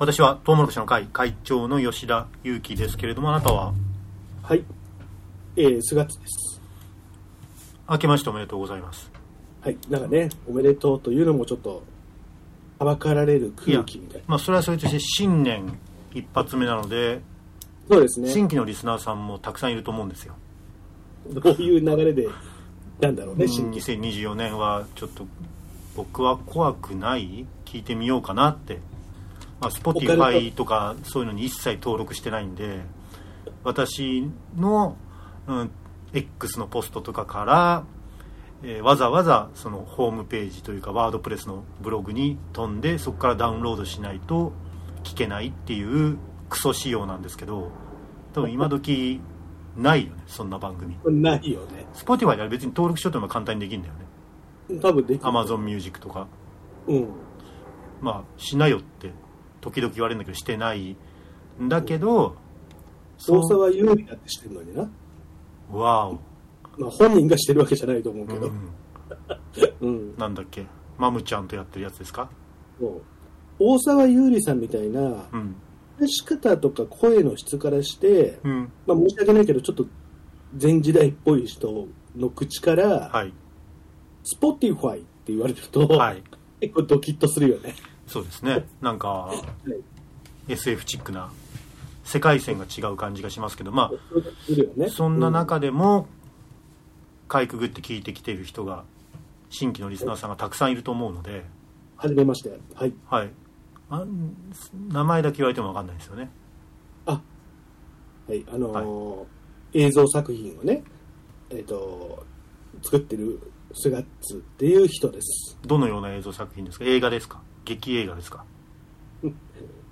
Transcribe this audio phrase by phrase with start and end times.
[0.00, 3.74] 私はトウモロコシの会会長の吉田裕樹ですけれどもあなたは？
[4.42, 4.64] はい。
[5.56, 6.58] えー、4月です。
[7.86, 9.10] 明けましておめでとうございます
[9.60, 9.76] はい。
[9.90, 11.82] なんかね、おめでとうというのもちょっと、
[12.78, 14.24] はばかられる空気みたいな。
[14.26, 15.78] まあそれはそれとして新年
[16.14, 17.20] 一発目なので
[17.90, 18.30] そうですね。
[18.30, 20.34] 新規のリスナーさんもたくさんいると思うんですよ
[21.30, 22.26] どういう流れで、
[23.00, 23.82] なんだろうね、新規。
[23.82, 25.26] 2024年はちょっと
[25.94, 27.44] 僕は怖くない？
[27.66, 28.78] 聞いてみようかなって、
[29.60, 32.80] まあ、Spotify トとかそういうのに一切登録してないんで
[33.62, 34.96] 私の、
[35.46, 35.70] うん、
[36.14, 37.84] X のポストとかから、
[38.62, 44.52] えーわざわざそのホームページというかワードプレスのブログに飛んでそこからダウンロードしないと
[45.02, 46.18] 聞けないっていう
[46.48, 47.70] クソ仕様なんですけど
[48.34, 49.20] 多分今時
[49.76, 51.86] ないよねそんな番組ないよね。
[51.94, 55.24] Spotify では別に登録しようとも簡単にできるんだよね多分できる。
[55.24, 56.26] Amazon Music とか
[56.86, 57.08] うん。
[58.00, 59.10] まあしなよって
[59.60, 60.96] 時々言われるんだけどしてない
[61.60, 62.36] んだけど
[63.18, 64.90] 操作は有利だってしてるのにな。
[65.70, 66.12] わお、
[66.78, 68.46] まあ本人がしてるわけじゃないと思うけど。
[68.48, 68.70] うん、
[69.80, 70.16] うん。
[70.16, 70.66] なんだっけ？
[70.98, 72.30] マムちゃんとやってるやつですか？
[72.80, 73.02] そう。
[73.58, 75.00] 大沢優里さんみたいな、
[75.32, 75.54] うん。
[75.98, 78.72] 話し方とか声の質からして、うん。
[78.86, 79.86] まあ申し訳ないけど、ちょっと
[80.60, 83.32] 前時代っぽい人の口から、はい。
[84.24, 86.22] Spotify って言われると、はい。
[86.60, 87.74] 結構ドキッとするよね。
[88.10, 89.32] そうですねなんか
[90.48, 91.30] SF チックな
[92.04, 94.88] 世界線が違う感じがしますけどまあね。
[94.88, 96.08] そんな中でも
[97.28, 98.84] かいくぐって聞いてきている人が
[99.48, 101.44] 新規のリスナーさんがたくさんいると思うので
[101.96, 102.58] はじめまして。
[102.74, 102.92] はい。
[103.06, 103.30] はい
[103.92, 104.04] あ
[104.88, 106.30] 名前だけ言われても分かんないですよね
[107.06, 107.20] あ、
[108.28, 108.44] はい。
[108.52, 109.40] あのー
[109.72, 110.82] 映像作品をね、
[111.50, 112.24] えっ、と、
[112.82, 113.40] 作ってる
[113.74, 115.58] スガッツっていう人です。
[115.62, 116.84] どのような映像作品ですか？
[116.84, 117.40] 映画ですか？
[117.64, 118.44] 劇映画ですか？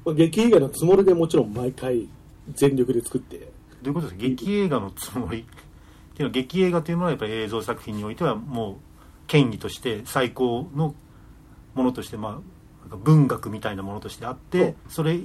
[0.05, 2.09] まあ劇映画のつもりでもちろん毎回
[2.55, 3.45] 全力で作って、ど
[3.84, 4.23] ういうことですか？
[4.23, 5.41] 劇映画のつもり？
[5.41, 5.56] ってい
[6.19, 8.77] うのは劇映画というものはやっぱり映像作品においてはもう
[9.27, 10.95] 権威として最高の
[11.75, 12.41] ものとしてま
[12.91, 15.21] あ文学みたいなものとしてあってそれ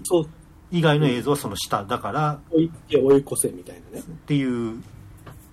[0.69, 1.85] 以外の映像はその下。
[1.85, 3.99] だから追い追い越せみたいなね。
[3.99, 4.83] っていう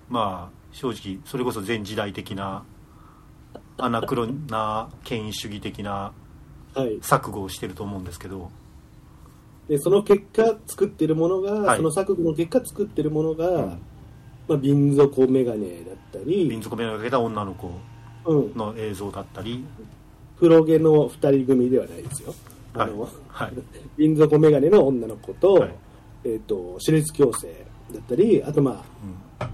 [0.09, 2.63] まあ正直それこそ前時代的な
[3.83, 6.13] アナクロな権威主義的な。
[6.73, 8.49] 錯誤をしてると思うんですけど
[9.67, 13.81] で、その結果作ってるものが、はいその作品の結果作ってるものが、ん
[14.47, 17.71] まあ、瓶底メガネだったり、瓶底眼鏡をかけた女の子、
[18.25, 19.65] の映像だったり
[20.37, 22.33] 黒毛の二人組ではないですよ。
[22.73, 23.53] あの、はい
[23.97, 25.75] 瓶底メガネの女の子と、はい
[26.23, 27.47] えっ、と、歯列矯正
[27.93, 28.83] だったり、あとま
[29.39, 29.49] あ、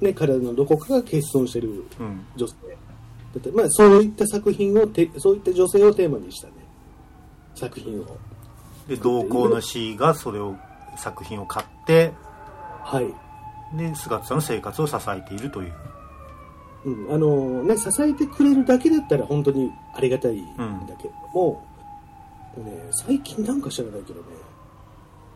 [0.00, 2.54] ね、体のどこかが欠損してるうんうん女性
[3.38, 6.54] ったり、まあ、そういった作品をて、そういった女性をテーマにしたね、
[7.54, 8.04] 作品を。
[8.88, 10.56] で同行の C がそれを
[10.96, 12.12] 作品を買って。
[12.82, 13.14] はい。
[13.76, 15.72] で菅さんの生活を支えているという。
[16.84, 20.46] うん、あのね、支えてくれるだけだったら本当にありがたいん
[20.86, 21.66] だけれども、
[22.58, 24.26] ね、最近なんか知らないけどね、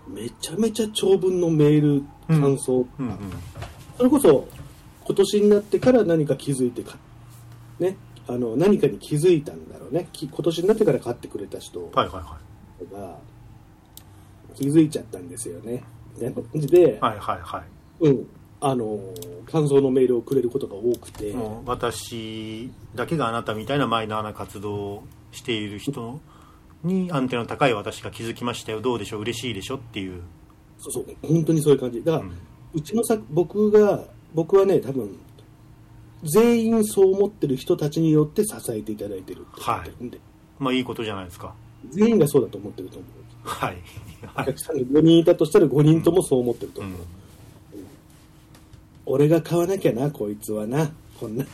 [0.09, 3.19] めちゃめちゃ長文のメール、うん感想、うんうん。
[3.97, 4.47] それこそ
[5.07, 6.99] 今年になってから何か気づいてか、
[7.79, 7.97] ね、
[8.27, 12.95] あの何かに気づいたんだろうね、き今年になってから買ってくれた人がはいはい。
[12.95, 13.19] は
[14.55, 15.85] 気づいちゃったんですよね。
[16.15, 18.07] みたいな感じで、いはいはいはい。
[18.07, 18.27] うん、
[18.61, 18.99] あの
[19.51, 21.35] 感想のメールをくれることが多くて、
[21.65, 26.21] 私だけがあなたみたいなマイナーな活動をしている人
[26.83, 28.81] にアンテナの高い私が気づきましたよ。
[28.81, 29.21] どうでしょう？
[29.21, 30.23] 嬉しいでしょっていう、
[30.79, 32.03] そうそう、本当にそういう感じ。
[32.03, 32.29] だから、う
[32.75, 35.19] うんちのさ僕が、僕はね、多分、
[36.23, 40.21] 全員そう思ってる人たちによって支えていただいてるって思ってるんで、
[40.59, 41.55] まあいいことじゃないですか。
[41.91, 43.49] 全員がそうだと思ってると思う。
[43.49, 43.77] はい。
[44.27, 44.45] はい。
[44.45, 46.93] お客さんが5人いたとしたら5人ともそう思ってると思う。
[46.93, 47.07] うん
[49.11, 50.91] 俺が買わなきゃな、こいつはな。
[51.19, 51.47] こんな、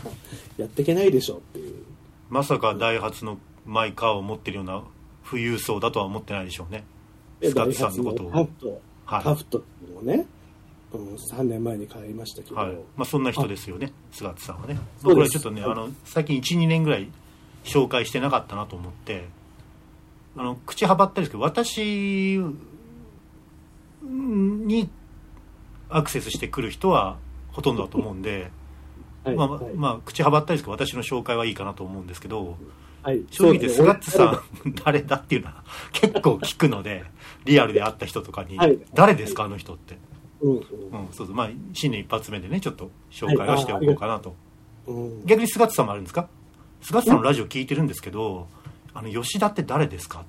[0.58, 1.84] やっていけないでしょっていう。
[2.28, 4.82] まさかダイハツのマイカーを持ってるような
[5.28, 6.84] 富裕層だとは思ってないでしょうね。
[7.40, 8.30] でスカッツさんのことを。
[8.32, 9.22] タフト、はい。
[9.22, 10.26] タフトっていうのをね、
[10.98, 12.72] うん、3年前に買いましたけど、はい。
[12.96, 13.92] まあ、そんな人ですよね。
[14.12, 14.78] 菅津さんはね。
[15.02, 15.72] 僕らちょっとねはい。
[15.72, 17.08] あの最近12年ぐらい
[17.64, 19.26] 紹介してなかったなと思って
[20.36, 22.38] あの口はばったりですけど私
[24.02, 24.90] に
[25.88, 27.16] アクセスしてくる人は
[27.52, 28.50] ほとんどだと思うんで、
[29.24, 29.74] はい、まあはい。
[29.74, 32.56] まあ口はばったりですけど私の紹介はいいかなと思うんですけど
[33.04, 34.40] はい、正直言って菅そう津さん
[34.82, 35.62] 誰だっていうのは
[35.92, 37.04] 結構聞くので
[37.44, 38.56] リアルで会った人とかに。
[38.56, 39.98] はい「誰ですかあの人」って、
[40.40, 40.62] うんうん、
[41.12, 44.30] そうそうまあ新年一発目でねちょっと紹介はしておこうかなと。
[44.30, 44.38] うんう
[45.22, 46.28] ん逆に菅津さんもあるんですか？
[46.82, 48.46] 菅津さんのラジオ聞いてるんですけど
[48.92, 50.24] あの吉田って誰ですかっ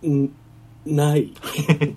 [0.00, 0.30] てん
[0.86, 1.32] ない。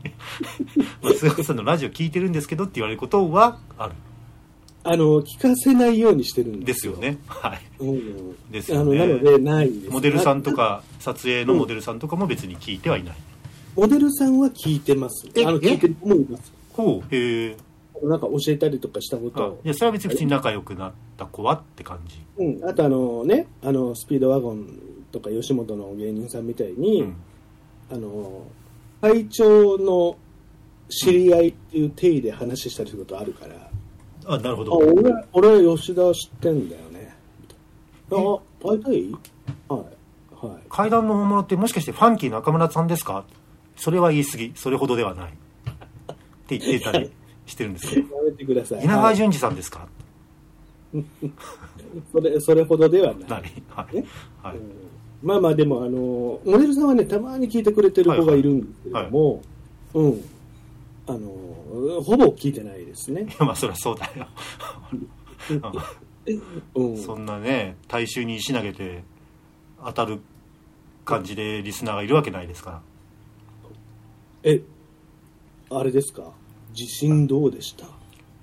[1.02, 3.94] 松岡さんのラジオ聞いてるんですけどって言われることはある
[4.88, 6.94] あの、聞かせないようにしてるんでですすよ。
[6.94, 7.18] よね。
[7.26, 7.62] はい。
[7.80, 8.52] うん。
[8.52, 9.90] ですよねなので、ないです。
[9.90, 13.16] モデルさんとか、撮影のモデルさんとかも別に聞いてはいない。
[13.76, 15.28] モデルさんは聞いてます。
[15.36, 16.52] えあの、聞いてる子もいます。
[16.74, 17.16] ほう。
[17.16, 17.58] へえ。
[18.04, 22.22] なんか教えたりとかしたこあといや、それは別に普通に仲良くなった子はって感じ。
[22.38, 22.70] うん。
[22.70, 24.68] あとあのね、あの、スピードワゴン
[25.12, 27.16] とか吉本の芸人さんみたいに、うん。
[27.92, 28.44] あの、
[29.02, 30.18] 会長の
[30.90, 33.56] 知り合いっていう定義で話したりすることあるから、
[34.28, 34.78] あ、なるほあ、ど。
[34.78, 37.16] 俺、俺吉田知ってんだよね。
[38.12, 38.16] あ、
[38.68, 39.12] 会いたい
[39.70, 40.46] はい。
[40.48, 40.64] はい。
[40.70, 43.26] 階段の大物ってもしかしてファンキー中村さんですか？
[43.76, 44.52] それは言い過ぎ。
[44.56, 45.32] それほどではない。
[45.32, 45.36] っ
[46.48, 47.12] て言ってたり
[47.46, 48.16] してるんですけど。
[48.18, 48.84] やめてください。
[48.84, 49.88] 稲はい川淳二さんですか？
[52.12, 53.42] それ、それほどではない。
[53.70, 54.06] はいね。
[54.42, 54.56] はい。
[55.24, 59.42] まあまあでも、あの、モデルさんはね、たまに聞いてくれてる子がいるんですけれども、
[59.94, 60.22] うん。
[61.08, 63.26] あの、ほぼ聞いてないですねい。
[63.40, 64.28] や、まあそりゃそうだよ。
[66.76, 66.98] うん。
[66.98, 69.04] そんなね、大衆に石投げて
[69.84, 70.20] 当たる
[71.04, 72.82] 感じでリスナーがいるわけないですから。
[74.46, 74.62] え、
[75.72, 76.32] あれですか？
[76.74, 77.88] 地震どうでした？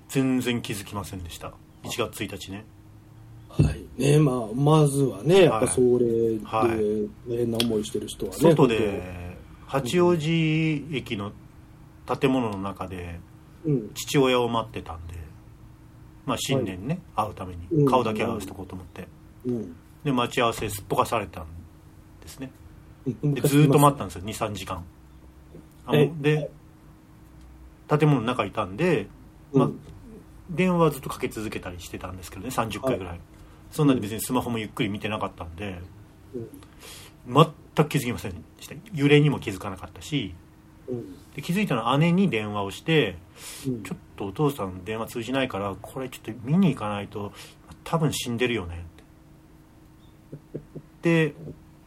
[0.09, 1.53] 全然気づきませんでした。
[1.83, 2.65] 1月1日ね。
[3.49, 3.85] はい。
[3.97, 8.37] ねまあ、まずはね、やっぱそれで、はい大変な思いしてる人はね。
[8.37, 11.31] 外で、八王子駅の
[12.19, 13.19] 建物の中で。
[13.95, 15.13] 父親を待ってたんで、
[16.25, 19.07] まあ新年ね、会うためうんに顔だけ合わせとこうと思って。
[19.45, 19.73] うん。
[20.03, 21.47] で、待ち合わせすっぽかされたん
[22.21, 22.51] ですね。
[23.23, 24.83] うんでずーっと待ったんですよ、2、3時間。
[25.85, 26.49] あえので、
[27.89, 29.07] 建物の中いたんで、
[29.53, 29.79] まあうん。
[30.49, 33.19] 電話ずっとかけ続けたりしてたんですけどね30回ぐらい、
[33.71, 35.79] そんなに別にスマホもゆっくり見てなかったんで
[37.25, 37.45] 全
[37.75, 38.75] く気づきませんでした。
[38.93, 40.35] 揺れにも気づかなかったし
[40.87, 41.15] うん。
[41.33, 43.17] で気づいたのは姉に電話をして
[43.65, 43.83] うん。
[43.83, 47.31] ちょっとお父さん電話通じないからこれちょっと見に行かないと
[47.83, 50.41] 多分死んでるよねっ
[51.01, 51.29] て。
[51.29, 51.35] で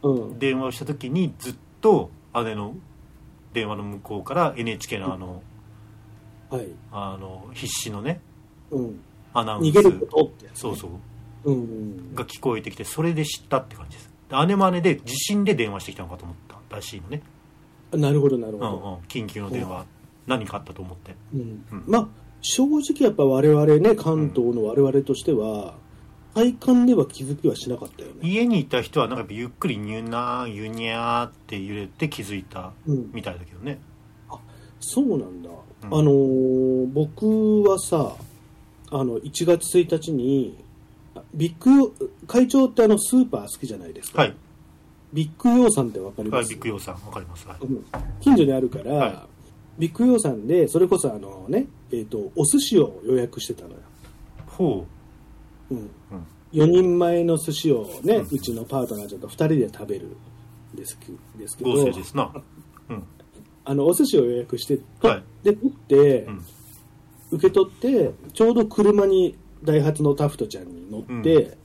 [0.01, 0.39] うん。
[0.39, 2.75] 電話をした時にずっと姉の
[3.57, 5.41] 電話の向こうから NHK のあの
[6.49, 6.67] はい。
[6.91, 8.21] あの必死のね
[8.71, 8.99] うん。
[9.33, 10.51] アナウン逃げるスことってね。
[10.53, 10.91] そうそう。
[11.43, 12.15] うんうん。
[12.15, 14.11] が聞こえてきてそれで知ったって感じです。
[14.29, 16.35] で姉も姉で地震で電話してきたのかと思っ
[16.69, 17.21] たらしいのね、
[17.91, 18.81] なるほど、なるほうんうん。
[18.81, 19.85] ど。、緊急の電話、
[20.25, 21.15] 何かあったと思って。
[21.33, 21.65] うん。
[21.71, 21.83] うん。
[21.87, 22.07] まあ、
[22.41, 25.75] 正直やっぱ我々ね、関東の我々としては、
[26.37, 28.15] 体感では気づきはしなかったよね。
[28.21, 33.09] 家にいた人はなんかゆっくりニュナーユニャーって揺れて気づいたうん。
[33.11, 33.79] みたいだけどね
[34.79, 35.49] そうなんだ。
[35.49, 38.15] うんあのー僕はさ、
[38.91, 40.57] あの、1月1日に、
[41.15, 44.21] あビッグ、会長ってあの、スーパー好きじゃないですか。
[44.21, 44.35] はい、
[45.13, 46.45] ビッグヨーさんってわかります？
[46.45, 47.85] はい、ビッグヨーさんわかりますはいうん
[48.21, 49.27] 近所にあるから、は
[49.79, 53.75] ビッグヨーさんで、それこそあのね、えっ、と、お寿司を予約してたのよ。
[54.47, 54.96] ほうん。
[55.71, 55.89] う、うん、
[56.53, 58.27] 4人前の寿司をね、うん。
[58.29, 60.07] うちのパートナーちゃんと2人で食べる
[60.73, 62.31] んですけですけど合成ですな。
[62.89, 63.03] うん。
[63.65, 65.23] あのお寿司を予約して、はい。
[65.43, 66.45] で取って、うん。
[67.31, 71.21] 受け取ってちょうど車にダイハツのタフトちゃんに乗って、うん。
[71.21, 71.57] で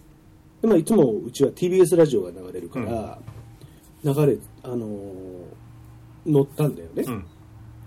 [0.64, 3.18] まあ、いつもうちは TBS ラジオが流れるから、
[4.04, 5.62] 流れ、あのー
[6.26, 7.26] 乗ったんだよね、うん。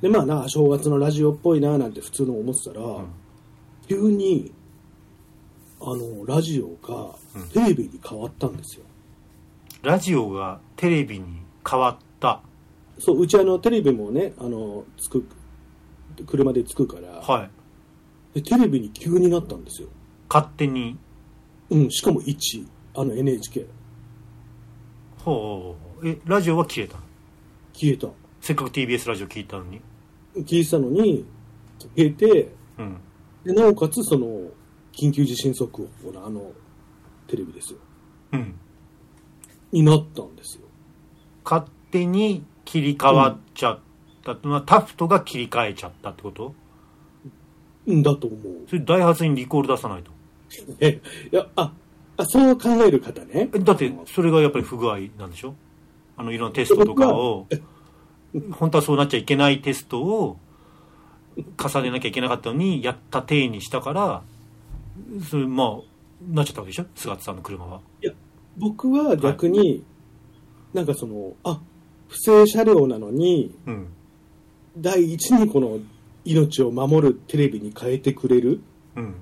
[0.02, 3.07] でまあな正月のラジオっぽいななんて普通の思ってたら、ん。
[3.88, 4.52] 急に
[5.87, 7.49] あのラジオがうん。
[7.49, 8.85] テレビに変わったんですよ、
[9.83, 11.25] ラジオがテレビに
[11.69, 12.42] 変わった。
[12.97, 15.27] そううちあのテレビもねあのつく
[16.25, 17.51] 車でつくから、はい。
[18.35, 19.89] でテレビに急になったんですよ、
[20.30, 20.97] 勝手に。
[21.69, 23.65] うん、しかも1あの NHK
[25.23, 27.04] ほうえラジオは消えたの？
[27.73, 28.07] 消えた。
[28.39, 29.81] せっかく TBS ラジオ聞いたのに。
[30.35, 31.25] 消えてたのに
[31.95, 32.97] 消えてうん。
[33.44, 34.27] でなおかつその
[34.95, 36.52] 緊急地震速報のあの
[37.28, 37.80] テレビですよ。
[38.33, 38.56] うん。
[39.71, 40.61] になったんですよ。
[41.44, 43.80] 勝手に切り替わっちゃっ
[44.23, 46.56] たってのは、タフトが切り替えちゃったってこと？
[47.87, 48.02] うん。
[48.04, 48.69] だと思う。
[48.69, 50.11] それダイハツにリコール出さないと。
[50.80, 51.73] えいやあ
[52.18, 53.49] あそう考える方ね。
[53.54, 55.56] えだってそれがやっぱり不具合なんでしょ？
[56.16, 57.47] あのいろんなテストとかを
[58.52, 60.37] 本当はそうなっちゃいけないテストを
[61.35, 64.23] 重ねなきゃいけなかったのにやった体にしたから
[65.30, 65.78] それまあ
[66.30, 66.85] なっちゃったわけでしょ？
[66.95, 67.81] 菅田さんの車は。
[68.57, 69.83] 僕は逆に、
[70.73, 71.59] なんかそのあ
[72.07, 73.87] 不正車両なのにうん。
[74.78, 75.80] 第一にこの
[76.25, 78.61] 命を守るテレビに変えてくれる
[78.95, 79.16] うん。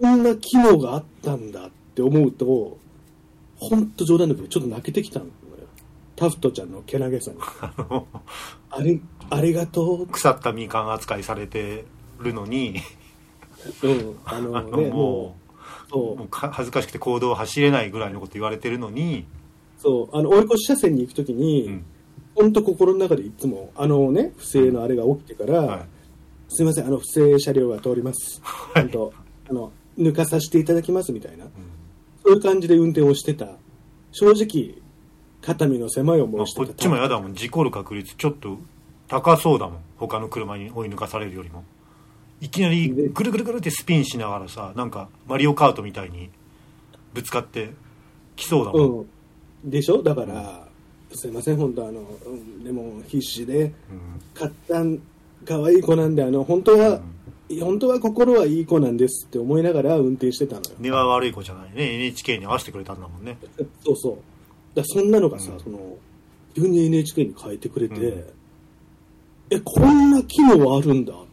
[0.00, 2.78] こんな機能があったんだって思うと
[3.56, 5.32] 本当冗談だけどちょっと泣けてきたのよ。
[6.16, 7.38] タフトちゃんのけなげさに。
[7.62, 8.06] あの
[8.70, 10.06] ありありがとう。
[10.06, 11.84] 腐ったみかん扱いされて
[12.18, 12.74] るのに
[13.82, 14.18] うん。
[14.24, 15.36] あのねもも
[15.86, 16.12] うそう。
[16.14, 19.26] うもうか恥ずかしくて行動を走れないぐらいのこと言われてるのに、
[19.78, 20.16] そう。
[20.16, 21.84] あの追い越し車線に行くときに、うん。
[22.34, 25.80] 本当心の中でいつもあのね不正のあれが起きてから、はい。
[26.48, 28.82] すいませんあの不正車両が通ります、はい。
[28.84, 29.12] 本当
[29.50, 31.44] あの抜かさせていただきますみたいな、
[32.24, 33.48] そういう感じで運転をしてた。
[34.12, 34.74] 正直
[35.42, 36.66] 肩身の狭い思いしてた。
[36.66, 37.34] こっちもやだもん。
[37.34, 38.58] 事故る確率ちょっと
[39.08, 39.80] 高そうだもん。
[39.96, 41.64] 他の車に追い抜かされるよりも
[42.40, 46.30] いきなりぐるぐるぐるってスピンしながらさなんかマリオカートみたいに
[47.12, 47.70] ぶつかって
[48.36, 49.06] きそうだもん、
[49.64, 50.02] うん、でしょ？
[50.02, 50.66] だから、
[51.12, 53.72] すいません本当あの、うんでも必死でうん。
[54.32, 54.98] 買ったん
[55.44, 57.00] 可愛い子なんであの本当は、
[57.60, 60.76] 本当は心はいい子なんですって思いながら運転してたのよ。
[60.78, 61.94] 根は悪い子じゃないね。
[61.96, 63.36] NHK に合わせてくれたんだもんね。
[63.84, 64.18] そうそう。
[64.74, 65.60] だそんなのがさ、うん。
[65.60, 65.78] その
[66.54, 68.24] 急に NHK に変えてくれて、うん。
[69.50, 71.12] えこんな機能あるんだ。
[71.12, 71.29] って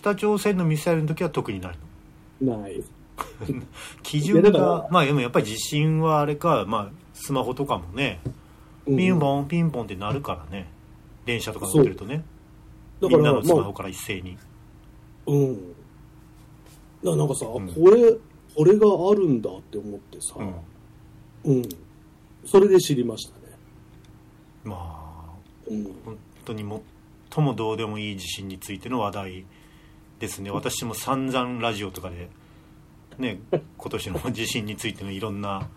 [0.00, 1.78] 北朝鮮のミサイルの時は特にない
[2.40, 2.58] の？
[2.58, 2.82] ない。
[4.02, 8.20] 基準がまあでもやっぱり地震はあれかまあスマホとかもね。
[8.86, 10.66] ピンポンピンポンってなるからね。
[11.26, 12.24] 電車とか乗ってるとね。
[13.00, 14.38] だからみんなのスマまあホから一斉に、
[15.26, 15.74] うん。
[17.04, 17.48] だなんかさ、ん。
[17.48, 18.16] これ
[18.56, 20.34] これがあるんだって思ってさ、
[21.44, 21.56] うん。
[21.56, 21.68] うん、
[22.46, 23.54] それで知りましたね。
[24.64, 25.32] まあ
[25.70, 26.64] うん、本当に
[27.30, 29.44] 最もどうでもいい地震についての話題
[30.20, 30.50] ですね。
[30.50, 32.28] 私も散々ラジオとかで
[33.18, 35.68] ね今年の地震についてのいろんな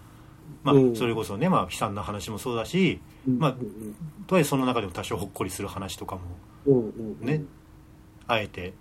[0.63, 0.95] まあうん。
[0.95, 3.95] それこそねまあ悲惨な話もそうだしまあうん
[4.27, 6.19] とはいえその中でも多少ほっこりする話とか
[6.67, 7.43] もね
[8.27, 8.73] あえて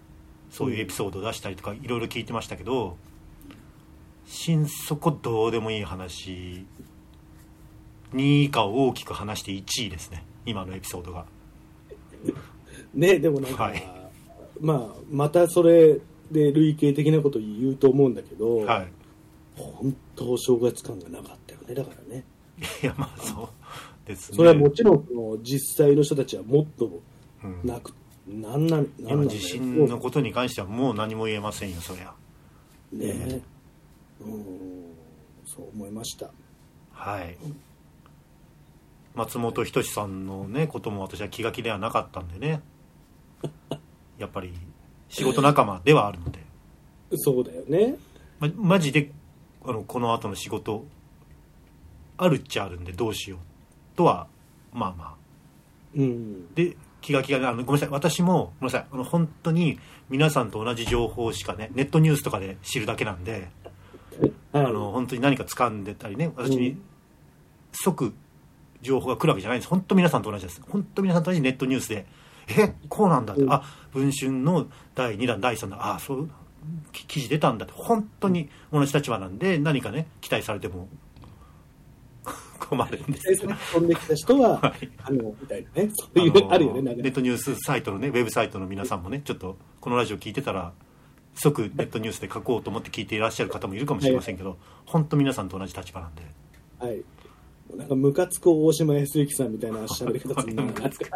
[0.50, 2.96] そういうエピソードを出したりとかいろいろ聞いてましたけど
[4.26, 6.66] 心底どうでもいい話
[8.14, 10.24] 2位以下を大きく話して1位ですね。
[10.44, 11.24] 今のエピソードが。
[12.94, 14.01] ねでもなんか、はい
[14.62, 15.98] まあまたそれ
[16.30, 18.88] で類型的なこと言うと思うんだけど、はい。
[19.56, 22.24] 本当お正月感がなかったよねだからね。
[22.82, 23.50] いやまあそ
[24.06, 24.36] うですね。
[24.36, 25.04] それはもちろん
[25.42, 27.02] 実際の人たちはもっと
[27.44, 27.60] うん。
[27.68, 27.92] なく、
[28.26, 29.22] なんなんいなんなんだよ。
[29.24, 32.14] や地震のことに関してはもう何も言えませんよそりゃ。
[32.92, 33.42] ね
[34.20, 34.44] うん
[35.44, 36.30] そう思いました。
[36.92, 37.36] はい。
[39.14, 42.62] 松本人志さんのねことも私は気が気ではなかったんでね
[44.22, 44.52] やっぱり
[45.08, 46.38] 仕事仲間ではあるので、
[47.16, 47.96] そうだよね。
[48.38, 49.10] ま、マジで
[49.64, 50.84] あのこの後の仕事
[52.16, 53.38] あるっちゃあるんでどうしよう
[53.96, 54.26] とは
[54.72, 55.14] まあまあ。
[55.96, 56.54] うん。
[56.54, 57.88] で気が気がねあのごめんなさい。
[57.90, 58.86] 私もごめんなさい。
[58.90, 63.50] あの本当に皆さんと同じ情報しかねネットニュースとかで知るだけなんで、
[64.52, 64.66] はい。
[64.66, 66.82] あの本当に何か掴んでたりね私にうん。
[67.72, 68.14] 即
[68.82, 69.70] 情報が来るわけじゃないんです。
[69.70, 70.62] 本当皆さんと同じです。
[70.68, 72.06] 本当皆さんと同じネットニュースで
[72.48, 73.52] えこうなんだって、うん。
[73.52, 76.30] あ文春の第2弾第3弾あそう
[76.92, 80.88] き記事出たんだって本当に同じ立場なんで何かね期待されても
[82.58, 83.50] 困るんですよ。
[83.72, 84.88] 飛んできた人は、はい。
[85.02, 90.72] あのみたいなねそういうあ,、るよねネットニュースサイトのねウェブサイトの皆さんもねちょっとこのラジオ聞いてたら
[91.34, 96.22] 即ネットニュースで書こうと思って聞いていらっしゃる方もいるかもしれませんけど、本当皆さんと同じ立場なんで。
[96.78, 97.02] はい
[97.76, 100.62] なんかムカつく大島康之さんみたいな喋り方するな。
[100.62, 101.10] ムカつく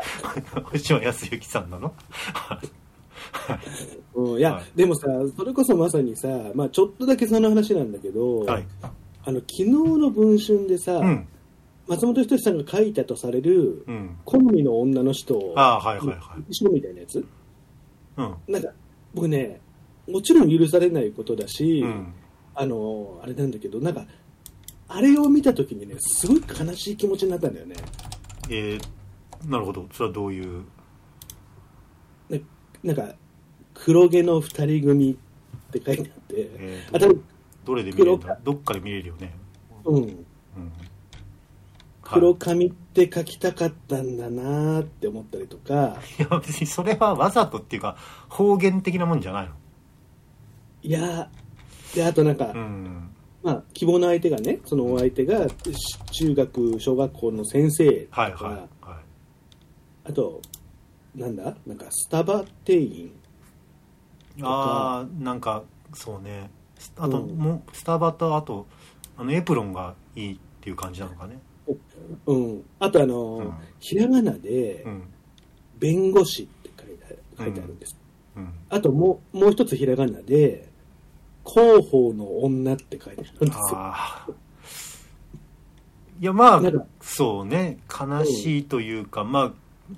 [0.73, 1.93] 星野康之さんなの？
[4.15, 4.65] うん、いや、はい。
[4.75, 8.67] でもさそれこそまさにさ、まあ、ちょっとだけその話なんだけど、はい。
[9.25, 11.29] あの昨日の文春でさ、うん。
[11.89, 14.17] 松本人志さんが書いたとされるうん。
[14.25, 16.73] 好みの女の人ああはいはいはい。
[16.73, 17.25] みたいなやつ。
[18.17, 18.35] うん。
[18.49, 18.71] なんか
[19.15, 19.61] 僕ね
[20.09, 22.13] もちろん許されないことだし、うん。
[22.55, 24.07] あのあれなんだけどなんか
[24.89, 27.77] あれを見た時にねすごい悲しい気持ちになったんだよね。
[28.49, 29.87] えー、なるほど。
[29.93, 30.65] それはどういう？
[32.31, 32.43] ね
[32.85, 33.15] なんか
[33.75, 37.25] 黒毛の二人組って書いてあって、えーあ多分
[37.65, 38.39] どれで見れるんだ？
[38.45, 39.35] どっかで見れるよね。
[39.85, 40.03] うん。
[40.03, 40.25] うん。
[42.03, 46.01] 黒はい髪って書きたかったんだなーって思ったりとか。
[46.19, 46.23] い。
[46.23, 47.97] や別にそれはわざとっていうか
[48.29, 49.53] 方言的なもんじゃないの？
[50.85, 51.29] いや
[51.93, 53.11] であとなんか、うん
[53.47, 55.55] まあ、希望の相手がねそのお相手がし
[56.11, 58.99] 中学小学校の先生とか、はいはいはい。
[60.11, 60.43] あと
[61.15, 61.57] なんだ？
[61.65, 63.13] なんかスタバ店員
[64.43, 65.63] ああなんか
[65.95, 66.51] そうね。
[66.97, 67.39] あと、うん。
[67.39, 68.67] もうスタバとあと
[69.17, 71.39] あのエプロンがいいっていう感じなのかね。
[72.27, 73.53] うん、あとあの、うん。
[73.79, 75.03] ひらがなでうん
[75.79, 77.97] 「弁護士」って書いてある書いてあるんです、
[78.37, 78.53] うん。
[78.71, 80.66] あともうもう一つひらがなで
[81.47, 83.79] 「広報の女」って書いてあるんですよ。
[83.79, 84.31] ああ
[86.19, 86.63] いやまあ
[87.01, 87.79] そうね。
[87.89, 89.53] 悲しいというか、まあ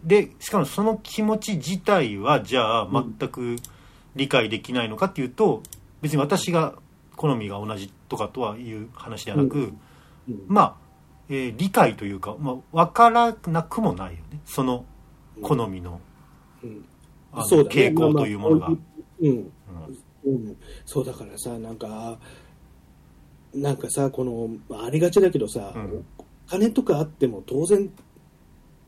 [0.04, 3.56] でしかもその気持ち自体はじゃあ全く
[4.16, 5.62] 理解できないのかっていうと
[6.02, 6.74] 別に私が
[7.16, 9.58] 好みが同じとかとはいう話ではなく、
[10.28, 10.44] うん。
[10.48, 10.74] まあ、
[11.28, 14.40] えー理解というか、まあ、分からなくもないよね。
[14.44, 14.84] その
[15.42, 16.00] 好みの,、
[16.64, 16.84] うん。
[17.32, 17.68] あのね。
[17.70, 18.60] 傾向というものが。
[18.60, 18.78] まあまあ
[19.20, 19.52] うん
[20.28, 20.48] うん。
[20.48, 22.18] うん、そうだからさなんか
[23.54, 26.04] なんかさこのまあありがちだけどさ、うん。
[26.46, 27.90] お金とかあっても当然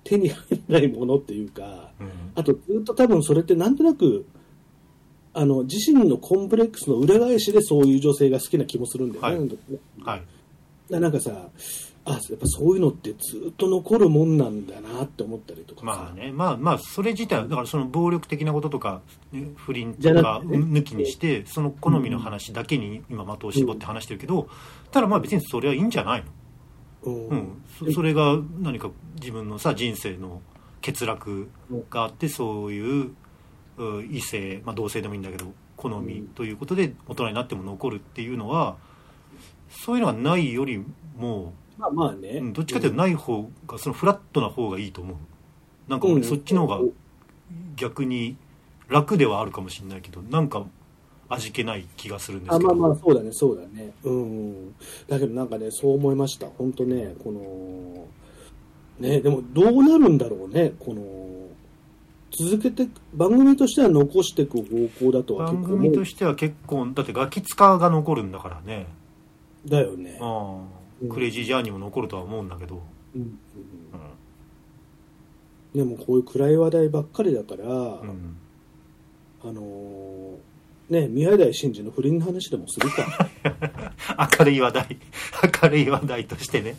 [0.02, 2.10] 手に入らないものっていうかうん。
[2.34, 4.26] あとずっと多分それってなんとなく
[5.32, 9.48] あの自身のコンプレックスの裏返しでそういう女性が好きな気もするんだよね。
[10.02, 10.18] はい。
[10.18, 10.24] は
[10.98, 11.00] い。
[11.00, 11.48] なんかさ
[12.12, 15.86] あやっぱそういうのってずっと残るもんなんだなって思ったりとかさ。
[15.86, 16.32] まあね。
[16.32, 19.00] まあまあそれ自体はだからその暴力的なこととか、
[19.32, 24.48] ね不倫とか抜きにしてその好みの話だけに今的を絞って話してるけど
[24.90, 26.24] ただまあ別にそれはいいんじゃない
[27.04, 27.12] の？
[27.12, 27.28] うん。
[27.28, 28.90] うん、そそれが何か
[29.20, 30.42] 自分のさ人生の
[30.84, 31.48] 欠落
[31.90, 33.10] があってそういう
[33.78, 38.76] う異性、まあ、同性でもいいんだけど好みということで大人になっても残るっていうのは
[39.70, 40.84] そういうのがないより
[41.16, 42.52] も、まあまあね、うん。
[42.52, 45.16] どっちかというとない方がそのフラットな方がいいと思う。
[45.88, 46.14] なんかうん。
[46.14, 46.80] 俺そっちの方が
[47.76, 48.36] 逆に
[48.88, 50.64] 楽ではあるかもしれないけどなんか
[51.28, 52.74] 味気ない気がするんですあけど。
[52.74, 53.92] まあまあそうだねそうだね。
[54.04, 54.74] うん。
[55.08, 56.48] だけどなんかねそう思いました。
[56.58, 58.06] 本当ねこの
[58.98, 61.02] ねでもどうなるんだろうねこの
[62.30, 68.86] 続けて番組としては残していく方向だとは番組としては結構だってガキ使が残るんだからね。
[69.66, 70.30] だよね、あうん。
[70.30, 70.64] あ
[71.08, 72.82] クレイジージャーニーも残るとは思うんだけど、
[73.14, 73.22] うん。
[73.22, 73.38] うん。
[75.74, 78.36] でもこういう暗い話題ばっかりだから、うん、
[79.42, 80.36] あのー
[80.90, 83.28] ね宮台真司の不倫の話でもするか。
[84.38, 84.98] 明るい話題。
[85.62, 86.76] 明るい話題としてね。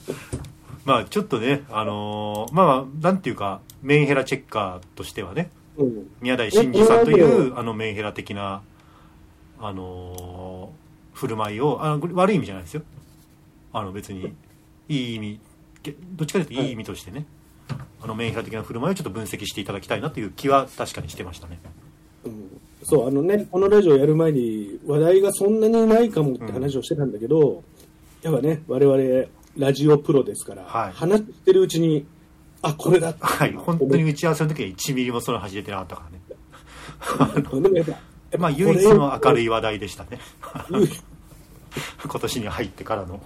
[0.84, 5.50] まあちょっとねあのーまあなんていうかメンヘラチェッカーとしてはね。
[5.78, 6.10] うん。
[6.20, 8.60] 宮台真司さんといえうあのメンヘラ的な
[9.58, 12.82] あのー振る舞いをあ悪い意味じゃないですよ
[13.74, 14.32] あの別に
[14.88, 15.40] いい意味
[15.82, 17.26] けどっちかというといい意味としてね、
[18.00, 21.58] あのメンヘラ的な振る舞いをちょっと分析していただきたいなという気は確かにしてましたね。
[22.24, 22.60] うん。
[22.84, 27.64] そうあのねこのラジオやる前に話題がそんなにないかもって話をしてたんだけど、
[28.22, 30.92] やっぱね我々ラジオプロですから、はい。
[30.92, 32.06] 話してるうちに
[32.62, 33.52] あこれだはい。
[33.52, 36.20] 本当に打ち合わせの時は1ミリもその話出てなかったからね。
[37.60, 40.20] でもやっぱまあ唯一の明るい話題でしたね。
[40.70, 40.88] うん。
[42.06, 43.20] 今年に入ってからの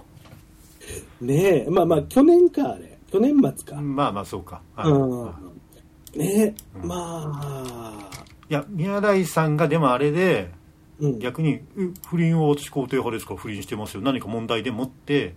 [1.21, 1.69] ねえ。
[1.69, 2.97] まあまあ去年かあれ。
[3.11, 4.91] 去年末か、まあまあそうか、はい。
[4.91, 6.19] うん。
[6.19, 6.87] ねえ、うん。
[6.87, 8.09] まあ。
[8.49, 10.51] いや宮台さんがでもあれで
[10.99, 11.19] うん。
[11.19, 13.33] 逆に「え不倫は私肯定派ですか？
[13.33, 14.01] ら不倫してますよ。
[14.01, 15.33] 何か問題でも」って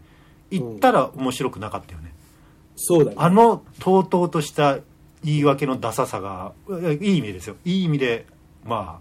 [0.50, 2.12] 言ったら面白くなかったよね、
[2.76, 3.16] そうだね。
[3.18, 4.78] あのとうとうとした
[5.24, 7.56] 言い訳のダサさがいやいい意味ですよ。
[7.64, 8.26] いい意味で
[8.64, 9.00] ま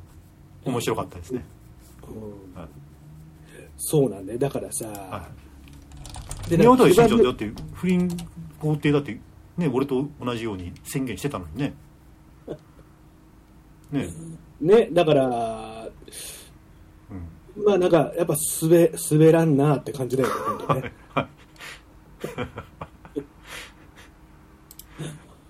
[0.65, 1.43] あ面白かったですね、
[2.07, 2.59] うん。
[2.59, 2.69] はい。
[3.77, 4.39] そうなんだよ。
[4.39, 5.21] だからさ、はい。
[5.35, 5.40] で
[6.57, 8.07] 宮台なんか新庄だって不倫
[8.59, 9.19] 肯定だって
[9.57, 11.73] ね俺と同じように宣言してたのにね。
[13.91, 14.07] ね。
[14.59, 15.89] ねだから
[17.57, 17.63] うん。
[17.65, 20.29] まあなんかやっぱ滑滑らんなって感じだよ
[20.75, 20.93] ね ね。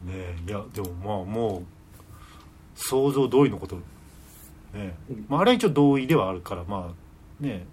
[0.03, 1.63] ねえいやでもまあもう
[2.75, 3.75] 想像通りのこと。
[3.75, 3.81] ね
[4.73, 5.25] え、うん。
[5.29, 7.65] まあ、あれは一応同意ではあるからまあね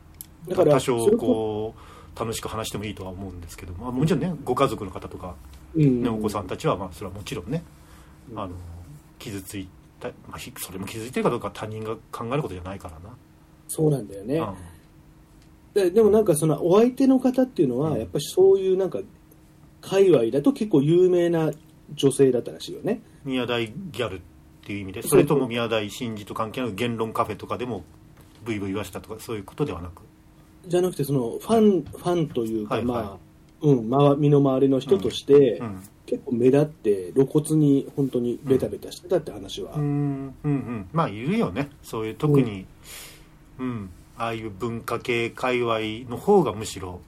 [0.47, 0.51] え。
[0.51, 1.81] だから多少こう
[2.19, 5.37] 楽しく話してもいいとは思うんですけど、まあ、もちろんねご家族の方とか、
[5.75, 6.03] うん。
[6.03, 7.63] ね、お子さんたちはまあそれはもちろんね
[8.33, 8.39] うん。
[8.41, 8.53] あの
[9.19, 9.69] 傷つい
[10.01, 13.15] た、まあ、ひそれも傷ついてるかどうかは他人が考えることじゃないからな、
[13.69, 14.55] そうなんだよね、うん。
[15.75, 17.99] ででもなんかそのお相手の方っていうのはうん。
[17.99, 19.01] やっぱりそういうなんか
[19.81, 21.53] 界隈だと結構有名な
[21.95, 23.01] 女性だったらしいよね。
[23.25, 24.21] 宮台ギャルっ
[24.65, 27.85] ていう意味でそれとも宮台真司と関係のある言論カフェとかでも
[28.45, 30.03] ブイブイ言わせたとかそういうことではなく
[30.69, 33.03] じゃなくてそのファン、ファンというか、はいはい。
[33.03, 33.19] まあ
[33.61, 40.89] うん、まわ身の回りの人として、うん結構目立って露骨に本当にベタベタしてたって話は、うんうんうん。
[40.91, 41.69] まあいるよね。
[41.83, 42.65] そういう特に、
[43.59, 43.91] うん。
[44.17, 47.03] ああいう文化系界隈の方がむしろ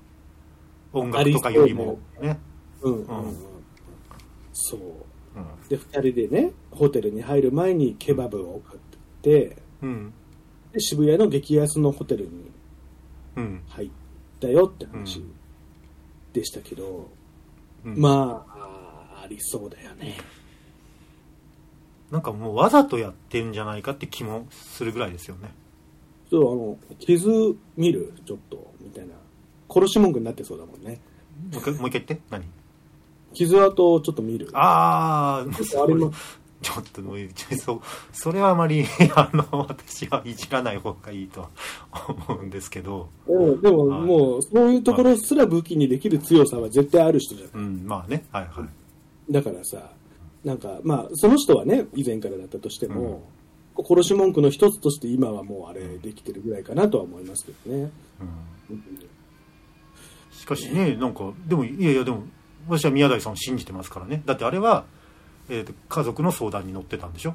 [0.93, 2.39] 音楽とかよりもね、
[2.83, 3.19] うんうんうん。
[3.21, 3.37] うん。
[4.53, 4.81] そう。
[4.81, 5.69] うん。
[5.71, 8.79] で2人でねホテルに入る前にケバブを買っ
[9.23, 10.13] てうん。
[10.75, 12.60] で渋谷の激安のホテルにうん
[13.69, 13.91] 入っ
[14.41, 15.33] たよって話うん。
[16.33, 17.09] でしたけど、
[17.85, 17.99] うん。
[18.01, 20.17] まあありそうだよね。
[22.11, 25.53] なんかもうわざとやってんじゃないかって気もするぐらいですよね。
[26.31, 29.15] そうあの傷見るちょっとみたいな
[29.69, 31.01] 殺し文句になってそうだもんね。
[31.53, 32.21] もう一回言って？
[32.31, 32.45] 何？
[33.33, 34.49] 傷跡をちょっと見る。
[34.55, 36.13] ああ、あれも、
[36.63, 37.19] ちょっともう
[37.59, 38.85] そそれはあまり
[39.17, 41.51] あの私はいじらない方がいいとは
[42.29, 47.65] 思うんですけど、うん、でも、はいもう、そういうところすら武器にできる強さは絶対ある人じゃない。
[47.65, 48.67] うん、まあねはいは
[49.29, 49.33] い。
[49.33, 49.91] だからさ、
[50.45, 53.23] なんか、まあ、その人はね、以前からだったとしても、
[53.77, 57.91] 殺し文句の一つとして今はもうあれできてるぐらいかなとは思いますけどね。
[58.69, 58.83] うん、
[60.33, 62.25] しかしねなんかでもいやいやでも
[62.69, 64.23] 私は宮台さんを信じてますからね。
[64.27, 64.85] だってあれは、
[65.51, 67.35] えーと家族の相談に乗ってたんでしょ？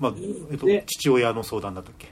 [0.00, 0.12] まあ、
[0.50, 2.08] えっとね父親の相談だったっけ？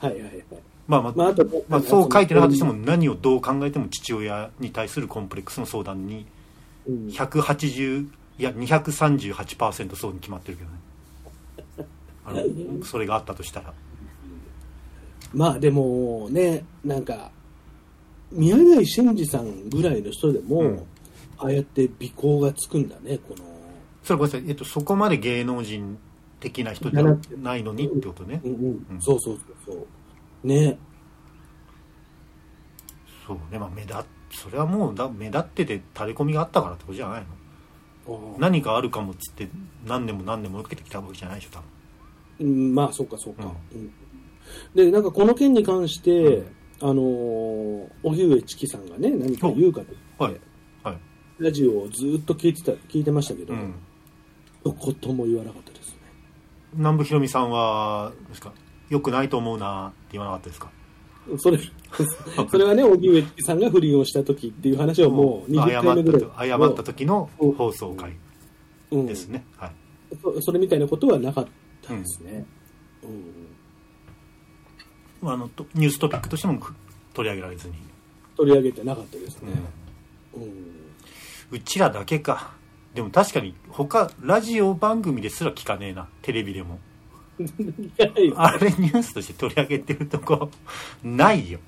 [0.00, 0.44] はいはいはい。
[0.86, 6.26] まあまあ、まあ、あと、まあ、そう書いてなかったとしても何をどう考えても父親に対するコンプレックスの相談に
[6.86, 11.88] うん、180いや238%そうに決まってるけどね。
[12.24, 12.42] あの
[12.86, 13.74] それがあったとしたら。
[15.34, 17.30] まあでもね、なんか、
[18.32, 20.82] 宮台真司さんぐらいの人でも、うん
[21.38, 23.44] ああやって尾行がつくんだね、この。
[24.02, 25.98] それごめんなさい、えっと、そこまで芸能人
[26.40, 27.02] 的な人じゃ
[27.36, 28.40] ないのにってことね。
[28.44, 28.86] うんうん。
[28.90, 29.00] うん。
[29.00, 29.86] そうそうそうそ
[30.44, 30.46] う。
[30.46, 30.78] ね。
[33.26, 33.58] そうね。
[33.58, 37.24] まあ目立っそれはもうだ目立ってて垂れ込みがあったからってことじゃない
[38.06, 38.34] の？
[38.34, 39.48] あ何かあるかもっつって
[39.86, 41.62] 何年も何年も受けてきたわけじゃないでしょ多
[42.38, 42.46] 分。
[42.46, 43.50] うん、まあ、そうかそうか。
[43.72, 43.92] うん。
[44.74, 46.46] で、なんかこの件に関して、うん。
[46.80, 49.86] あのー、荻上チキさんがね、何か言うかと
[50.22, 50.40] はいはい
[51.38, 53.74] ラジオをずっと聞いてた、聞いてましたけど、うん。
[54.64, 55.94] 一言も言わなかったですね。
[56.74, 58.52] 南部ひろみさんはですか？
[58.88, 60.70] よくないと思うなって言わなかったですか？
[61.38, 61.58] それ、
[62.50, 66.22] それはね、荻上さんが不倫をした時っていう話をもう20謝回目ぐらい。
[66.22, 68.16] った謝った時の放送回
[68.90, 69.72] うんですね、はい
[70.22, 71.46] そそれみたいなことはなかっ
[71.82, 72.46] たですね。
[75.22, 75.28] うん。
[75.30, 76.58] あのとニューストピックとしても
[77.12, 77.74] 取り上げられずに、
[78.34, 79.52] 取り上げてなかったですね。
[80.34, 80.42] うん。
[80.42, 80.46] う
[81.58, 82.52] ちらだけか。
[82.94, 86.08] でも確かに他ラジオ番組ですら聞かねえな。
[86.22, 86.78] テレビでも。
[88.36, 90.50] あれニュースとして取り上げてるとこ
[91.02, 91.60] ないよ。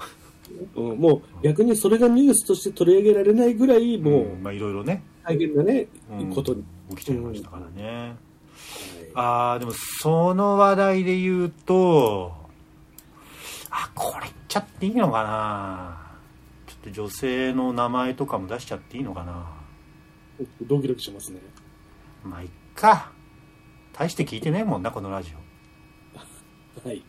[0.75, 6.65] うんもう逆にそれがニュースとして取り上げられないぐらいもうんまあいろいろね、う大変なね、うんことに。
[6.91, 8.17] 起きちゃいましたからね、はい
[9.15, 12.33] ああでもその話題で言うと
[13.71, 16.11] あこれ言っちゃっていいのかな。
[16.67, 19.47] ちょっと女性の名前とかも出しちゃっていいのかな
[20.63, 21.41] ドキドキしますね。
[22.25, 23.13] まあいっか
[23.93, 25.33] 大して聞いてねえもんなこのラジ
[26.85, 27.03] オ はい。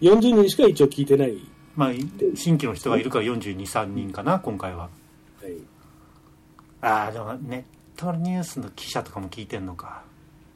[0.00, 1.38] 40人しか一応聞いてない。
[1.76, 1.90] まあ
[2.34, 4.88] 新規の人がいるから423人かな今回は
[5.42, 5.52] はい。
[6.80, 7.64] ああでもネッ
[7.98, 10.02] トニュースの記者とかも聞いてんのか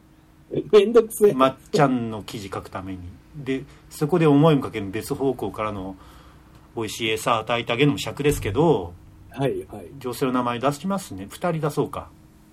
[0.73, 1.33] めんどくせえ。
[1.35, 3.01] まっちゃんの記事書くために
[3.37, 5.97] でそこで思いもかける別方向からの
[6.77, 8.95] 美味しい餌与えてあげるのも尺ですけど
[9.31, 9.87] はい、はい。
[9.99, 12.11] 女性の名前出しますね2人出そうか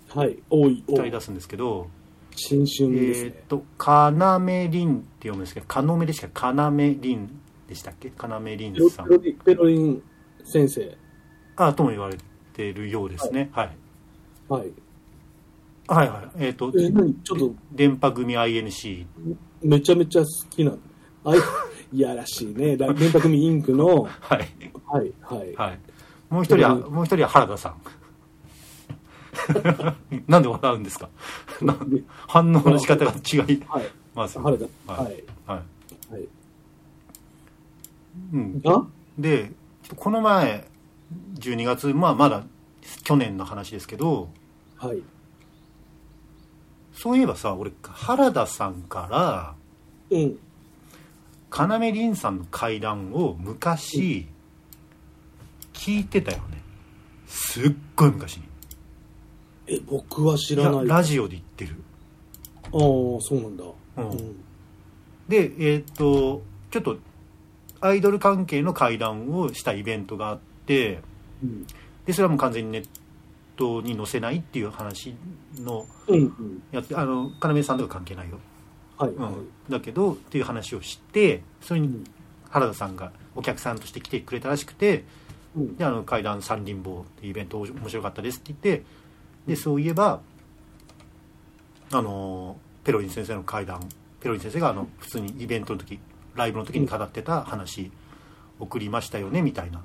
[0.09, 0.37] はい。
[0.49, 0.83] 多い。
[0.87, 1.87] 2人出すんですけど
[2.35, 3.45] 新春ですねえーっ。
[3.47, 7.27] とかなめりんって読むんですけどかのめでしかかなめりん
[7.67, 8.09] でしたっけ？
[8.09, 9.07] かなめりんさん
[9.43, 10.01] ペロリン
[10.43, 10.97] 先生。
[11.55, 12.17] あとも言われ
[12.53, 13.77] てるようですねはい、
[14.47, 14.71] はい。
[15.87, 17.13] はい、はいえーっとえ、何？
[17.15, 19.05] ちょっと、電波組 INC
[19.61, 20.77] めちゃめちゃ好きなの。
[21.25, 21.39] あい、
[21.91, 22.77] いやらしいね。
[22.77, 24.47] だ電波組インクの、はい
[24.87, 25.53] はい、はい。
[25.55, 25.79] はい。
[26.29, 27.75] もう一人は、うんもう一人は原田さん。
[30.27, 31.09] なんで笑うんですか？
[31.61, 33.89] なんで反応の仕方が違い はい。
[34.15, 34.41] ますよ。
[34.43, 34.65] 原田。
[34.93, 35.23] ははいい。
[35.47, 36.13] はい。
[36.13, 36.27] はい。
[38.33, 38.61] うん。
[38.61, 38.85] が
[39.17, 39.51] で、
[39.95, 40.67] この前、
[41.39, 42.43] 12月、まあまだ
[43.03, 44.29] 去年の話ですけど、
[44.77, 45.01] はい。
[46.93, 49.55] そういえばさ、俺、原田さんから、
[50.11, 50.37] うん。
[51.51, 54.27] 要凛さんの階段を昔、
[55.73, 56.61] 聞いてたよね。
[57.27, 58.43] すっごい昔に。
[59.69, 60.87] え、僕は知らない。
[60.87, 61.75] ララジオで言ってる。
[62.65, 62.71] ああ、
[63.21, 63.63] そうなんだ。
[63.97, 64.35] うんうん。
[65.27, 66.97] でえーっとちょっと
[67.81, 71.01] アイドル関係の会談をしたイベントがあって
[71.43, 71.67] うん。
[72.05, 72.87] でそれはもう完全にネッ
[73.55, 75.15] トに載せないっていう話
[75.59, 76.19] のうん。
[76.19, 76.63] うん。
[76.71, 78.39] やつあの要さんとか関係ないよ、
[78.97, 79.11] はい。
[79.11, 82.03] うはいん、だけどっていう話をしてそれにうん
[82.49, 85.03] 原田さんがお客さんとして来てくれたらしくて
[85.55, 88.85] うんであの階段三輪棒っていうイベント面白かったですって言って
[89.47, 90.21] でそういえば
[91.91, 93.79] あのペロリン先生の階段
[94.19, 95.99] ペロリン先生があの普通にイベントの時
[96.35, 97.91] ライブの時に語ってた話
[98.59, 99.81] 送りましたよねみたいな。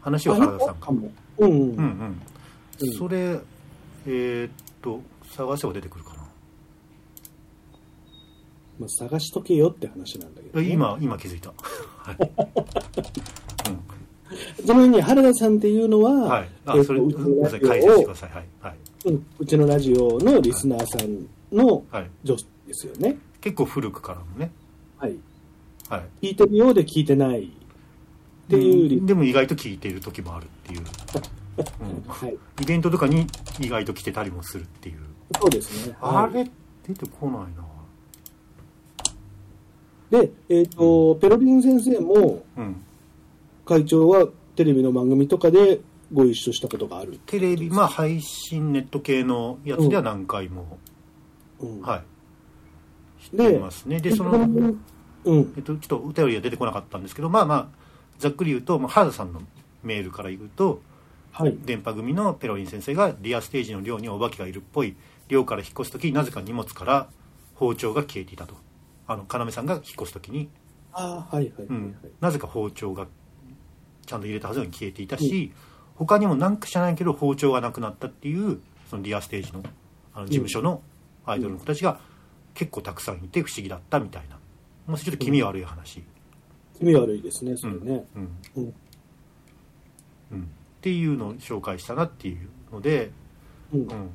[0.00, 0.88] 話を原田さんが。
[0.88, 1.10] うん。
[1.38, 1.50] うん。
[1.50, 2.16] うん
[2.80, 2.92] うん。
[2.98, 3.38] それ
[4.06, 4.50] えーっ
[4.82, 5.02] と
[5.36, 6.20] 探せば出てくるかな。
[8.78, 10.68] まあ、探しとけよって話なんだけど、ね。
[10.70, 12.16] 今今気づいた、はい。
[12.18, 12.26] うん、
[14.60, 16.48] ちなみに原田さんっていうのは、はい。
[16.66, 18.30] あ、えっそれ、とうちのラジオを解説してくだ、さい。
[18.30, 18.44] はい。
[18.60, 18.76] はい。
[19.06, 22.10] うんうちのラジオのリスナーさんのはい。
[22.22, 23.16] 女子ですよね。
[23.40, 24.50] 結構古くからのね。
[24.98, 25.16] はい。
[25.88, 26.26] はい。
[26.26, 27.48] 聞いてるようで聞いてないっ
[28.48, 30.80] ていうリ、でも意外と聞いている時もあるっていう。
[31.58, 32.36] うんはい。
[32.62, 33.26] イベントとかに
[33.58, 34.96] 意外と来てたりもするっていう。
[35.40, 35.96] そうですね。
[36.00, 36.50] はいあれ？
[36.86, 37.70] 出てこないな。
[40.10, 42.76] で、えっ、と、ペロリン先生も、うん。
[43.64, 45.80] 会長はテレビの番組とかで
[46.12, 47.20] ご一緒したことがある。
[47.26, 50.78] テレビ、まあ配信ネット系のやつでは何回も、
[51.60, 52.02] うん、はい。
[53.24, 54.00] 知ってますね。
[54.00, 54.32] で、その、
[55.24, 55.52] うん。
[55.56, 57.68] えっと、ちょっとお便りが出てこなかったんですけど、まあまあ、
[58.18, 59.42] ざっくり言うと、まあ、原田さんの
[59.82, 60.82] メールから言うと、
[61.32, 61.56] はい。
[61.64, 64.96] 電波組のペロリン先生がリアステージの寮にお化けがいるっぽい
[65.28, 67.08] 寮から引っ越す時なぜか荷物から
[67.54, 68.56] 包丁が消えていたと
[69.06, 70.48] あの要さんが引っ越す時に、
[70.92, 73.06] ああ、はいはいはい、はいうん、なぜか包丁が
[74.06, 75.52] ちゃんと入れたはずなのに消えていたし、
[75.94, 79.62] 他にも何か知らないけど包丁がなくなったっていうそのリアステージの
[80.14, 80.82] あの事務所の
[81.26, 82.00] アイドルの子たちが
[82.54, 84.38] 結構たくさんいて不思議だったみたいな。
[84.86, 86.02] もうちょっと気味悪い話、
[86.78, 88.04] 気味悪いですね、それね。
[88.16, 88.36] うん。
[88.56, 88.74] うん。
[90.32, 90.44] うん、っ
[90.80, 93.12] ていうのを紹介したなっていうので、
[93.72, 93.80] うん。
[93.82, 94.10] うん、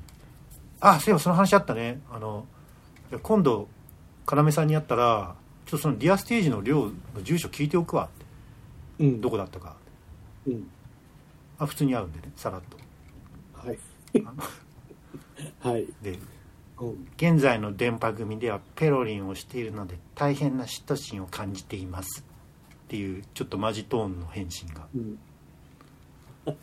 [0.79, 2.01] あそういえばその話あったね。
[2.11, 2.45] あの
[3.21, 3.67] 今度
[4.29, 8.24] 要さんに会ったらちょっとそのリアステージの寮の住所聞いておくわって
[8.99, 9.21] うん。
[9.21, 9.75] どこだったか
[10.47, 10.67] うん。
[11.57, 12.77] あ普通に会うんでねさらっと
[13.67, 13.79] はい。
[15.59, 15.87] はい。
[16.01, 16.19] で
[16.79, 17.07] うん。
[17.17, 22.23] 現在の電波組ではペロリンをしているので大変な嫉妬心を感じています
[22.85, 25.17] っていうちょっとマジトーンの返信がうん。
[26.45, 26.55] 来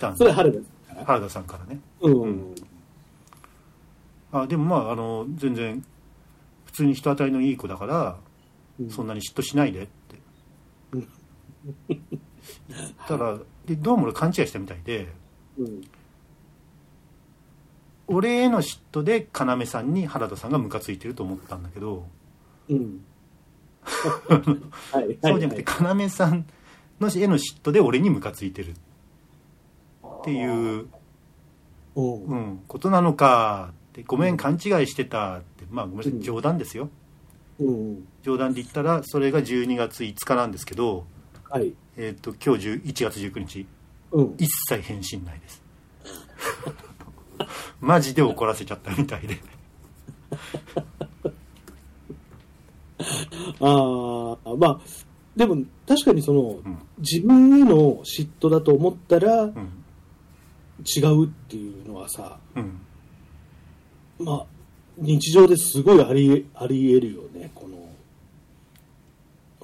[0.00, 1.04] たんでそれ原田さんから？
[1.04, 2.22] 原田さんからねうん。
[2.22, 2.54] うん
[4.30, 5.82] あでもまああの全然
[6.66, 8.18] 普通に人当たりのいい子だから
[8.78, 9.90] うんそんなに嫉妬しないでって
[13.06, 15.08] たらでどうも俺勘違いしたみたいで
[15.58, 15.82] うん。
[18.06, 22.06] 俺への嫉妬で要さんに原田さんがムカついてると思ったんだけど
[22.68, 23.00] うん。
[23.84, 26.46] そうじゃなくて要さん
[27.00, 28.74] の絵の嫉妬で俺にムカついてるっ
[30.24, 30.86] ていう、
[31.94, 32.24] うん。
[32.24, 36.88] うん、ことなのかってごめん勘違いしてたってまあごめんなさい冗談ですよ
[37.60, 38.08] うん。
[38.22, 41.06] 冗談で言ったらそれが12月5日なんですけど、
[41.50, 41.72] はい。
[41.96, 43.66] えー、と今日10 1月19日
[44.12, 44.34] うん。
[44.38, 45.62] 一切返信ないです
[47.80, 49.36] マジで怒らせちゃったみたいで
[53.60, 54.80] ああ、まあ、
[55.36, 59.84] でも確かにその、うん自分への嫉妬だと思ったらうん
[60.84, 62.80] 違うっていうのはさ、うん
[64.18, 64.46] まあ、
[64.96, 67.88] 日常ですごいあり、あり得るよね、この。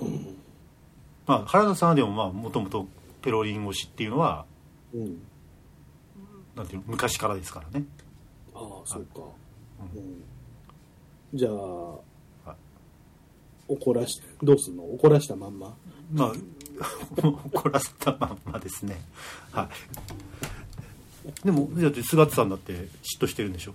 [0.07, 0.34] うん。
[1.27, 2.87] まあ原田さんはでもまあもともと
[3.23, 4.45] ペロリン推しっていうのは
[4.93, 5.19] うん。
[6.57, 7.85] なんていうの昔からですからね。
[8.55, 9.21] ああ、そうか。
[9.95, 10.23] ううん。
[11.35, 12.55] じゃあ、
[13.67, 14.85] 怒らし、どうすんの？
[14.85, 15.75] 怒らしたまんま？
[16.13, 16.33] まあ
[17.53, 19.01] 怒らせたまんまですね。
[19.51, 19.69] は
[21.43, 21.47] い。
[21.47, 23.75] でもだって菅田さんだって嫉妬してるんでしょ？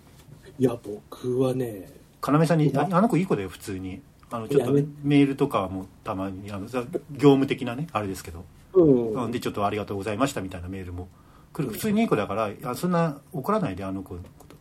[0.57, 1.91] いや、僕はね、
[2.25, 8.45] 要さんにああの子いい子だよ普通にあのちょっとメールとかもたまにあのさ業務的なねあれですけど。
[8.73, 9.13] うん。
[9.13, 11.07] うんでちょっとありがとうございましたみたいなメールも。
[11.51, 14.55] 来る普通にいい子だからいやそんな怒らないであの子のこと。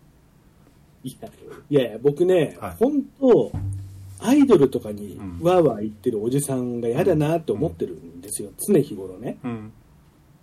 [1.05, 1.17] い
[1.71, 2.77] やいや僕ね、はい。
[2.79, 3.53] 本当
[4.21, 5.41] アイドルとかにうん。
[5.43, 9.39] わーわー言ってるおじさんが嫌だなって思ってるんですよ、常日頃ね。
[9.45, 9.73] うん。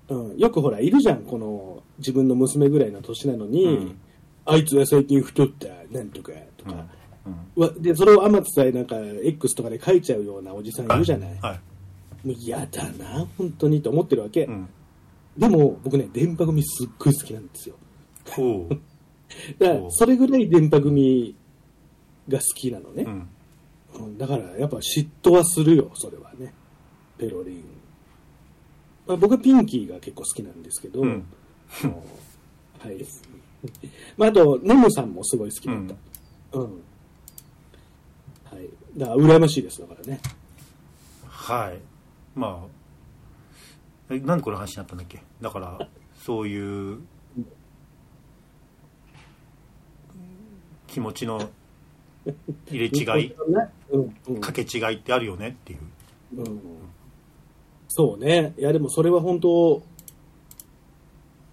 [0.07, 3.97] うん、よくほら、いるじゃん、この、自分の娘ぐらいの年なのに、うん。
[4.45, 6.85] あいつは最近太った、なんとか、とか、
[7.25, 11.37] うんわで、それをあまつさえなんか、X とかで書いちゃうようなおじさんいるじゃない。
[11.41, 11.59] はい
[12.25, 14.45] もう嫌だな、本当にと思ってるわけ。
[14.45, 14.67] うん
[15.37, 17.75] でも、僕ね、電波組すっごい好きなんですよ。
[19.59, 21.35] だからそれぐらい電波組
[22.29, 23.03] が好きなのね。
[23.03, 23.29] うん
[24.05, 26.53] うんだから、やっぱ嫉妬はするよ、それはね。
[27.17, 27.63] ペロリン。
[29.07, 31.25] まあ、僕はピンキーが結構好きなんですけど、うん
[32.79, 33.05] はい。
[34.17, 35.85] まあ、あと、ネムさんもすごい好きだっ
[36.51, 36.59] た。
[36.59, 36.63] うん。
[36.63, 36.73] はい。
[38.97, 40.19] だから、羨ましいです、だからね。
[41.27, 41.79] はい
[42.35, 45.21] まあえなんでこの話になったんだっけ？
[45.41, 45.87] だから
[46.23, 46.99] そういう
[50.87, 51.39] 気持ちの
[52.67, 53.33] 入れ違い？
[53.91, 54.41] うん、うん。
[54.41, 55.79] かけ違いってあるよねっていう
[56.41, 56.61] うん。
[57.87, 58.53] そうね。
[58.57, 59.83] いや、でもそれは本当、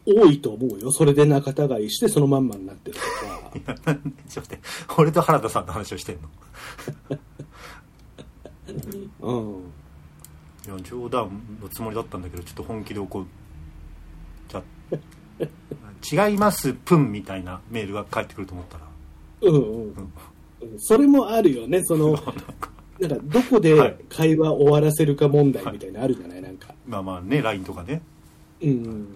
[0.04, 0.90] 多いと思うよ。
[0.90, 2.96] それで仲違いして、そのまんまになってる
[3.54, 3.94] とか。
[4.28, 4.60] ちょっと待って
[4.98, 6.28] 俺と原田さんの話をしてんの？
[9.20, 9.72] うん。
[10.64, 13.24] いや冗談のつもりだったんだけどちょっと本気で怒っ
[14.48, 14.62] ちゃっ
[16.10, 18.84] 違いますプンみたいなメールが返ってくると思ったら。
[19.42, 20.12] うんうん、うん、
[20.78, 21.82] それもあるよね。
[21.86, 22.12] その
[22.98, 26.74] なんかどこで会話終わらせるか問題みたいなのあるじゃない、なんか。
[26.86, 28.02] まあまあね LINE とかね。
[28.60, 29.08] うん。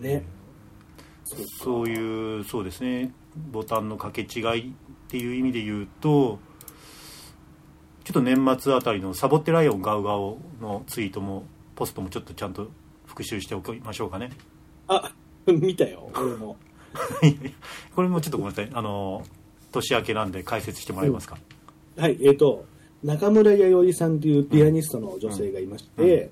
[0.00, 0.24] ね、
[1.60, 3.12] そういうそうですね。
[3.50, 4.72] ボタンの掛け違いっ
[5.08, 6.38] ていう意味で言うと
[8.04, 11.44] ちょっと年末あたりのサボってライオンガウガオのツイートも
[11.76, 12.68] ポストもちょっとちゃんと
[13.06, 14.30] 復習しておきましょうかね。
[14.88, 15.12] あ
[15.46, 16.56] 見たよ 俺も。
[17.94, 18.70] これもちょっとごめんなさい。
[18.72, 19.22] あの
[19.70, 21.38] 年明けなんで解説してもらえますか、
[21.96, 22.66] うん、はいえっ、ー、と
[23.02, 26.30] 中村弥生さんというピアニストの女性がいまして、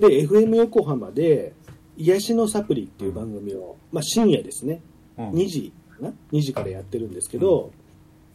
[0.00, 0.06] うん。
[0.06, 1.54] うん、で FM 横浜で
[1.96, 4.82] 「癒しのサプリ」っていう番組を、まあ、深夜ですね、
[5.16, 7.70] 2時かな？2時からやってるんですけど、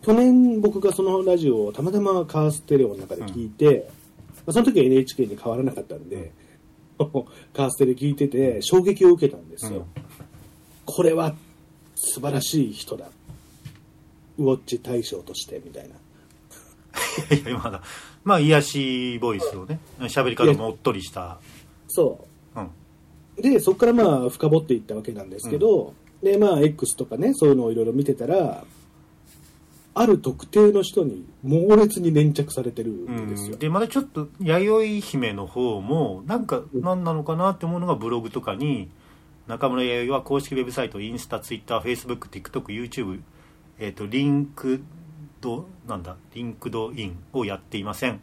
[0.02, 3.90] 去年僕がそのラジオをたまたまカーステレオの中で聞いて、
[4.38, 6.32] まあ、その時は NHK に変わらなかったんで、
[7.54, 9.86] カーステレ聞いてて衝撃を受けたんですよ、
[10.86, 11.36] これは
[11.96, 13.10] 素晴らしい人だ。
[14.38, 15.96] ウォッチ大賞としてみたいな。
[17.50, 17.82] いやまだ。
[18.24, 21.40] まあ癒しボイスをね喋り方もおっとりした。
[21.88, 28.64] そう、うん、でそこからまあ深掘っていったわけなんですけど、うん、でまあ X とかねそういうのをいろいろ見てたら
[30.00, 38.90] ある特定の人に猛烈に粘着されてるんですよ、うん、でまだちょっと弥生姫の方もなんか何なのかなって思うのがブログとかに
[39.48, 43.22] 中村弥生は公式ウェブサイトインスタツイッターフェイスブック TikTok YouTube
[43.80, 44.84] えっ、ー、とリンク
[45.42, 48.20] ドなんだ LinkedIn をやっていません。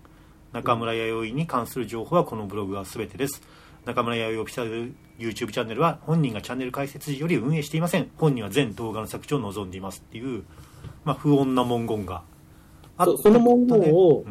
[0.53, 3.43] 中村弥生に関する情報はこのブログが全てです。
[3.85, 8.11] 中村弥生オフィシャル YouTube チャンネルは本人がチャンネル開設時より運営していません。
[8.17, 10.45] 本人は全動画の削除を望んでいますっていう、
[11.05, 12.23] まあ、不穏な文言が。
[12.97, 14.25] あその文言を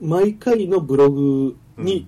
[0.00, 2.06] 毎回のブログに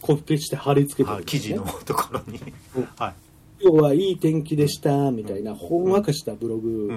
[0.00, 2.40] コピペして貼り付けてる、ね、記事のところに、
[2.98, 3.14] はい、
[3.62, 6.90] 今日はいい天気でしたみたいなほんわかしたブログ、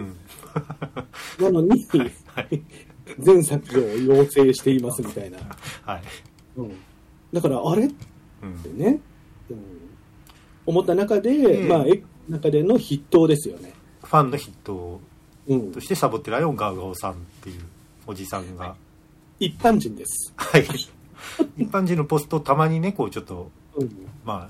[1.39, 1.86] なのに、
[2.25, 2.63] はい、
[3.19, 5.38] 全削除を要請していますみたいな、
[5.84, 6.01] はい。
[6.58, 6.71] うん、
[7.31, 7.95] だからあれって
[8.73, 8.99] ね、
[9.51, 9.58] うん、
[10.65, 11.86] 思った中で、まあ、
[12.27, 13.73] 中での筆頭ですよね。
[14.03, 14.99] ファンの筆頭
[15.73, 17.62] としてサボってライオンガウガオさんっていう
[18.08, 18.75] おじさんが、
[19.39, 20.34] 一般人です。
[20.36, 20.65] はい。
[21.58, 23.89] 一般人のポストたまにねこうちょっと、うん、
[24.23, 24.49] ま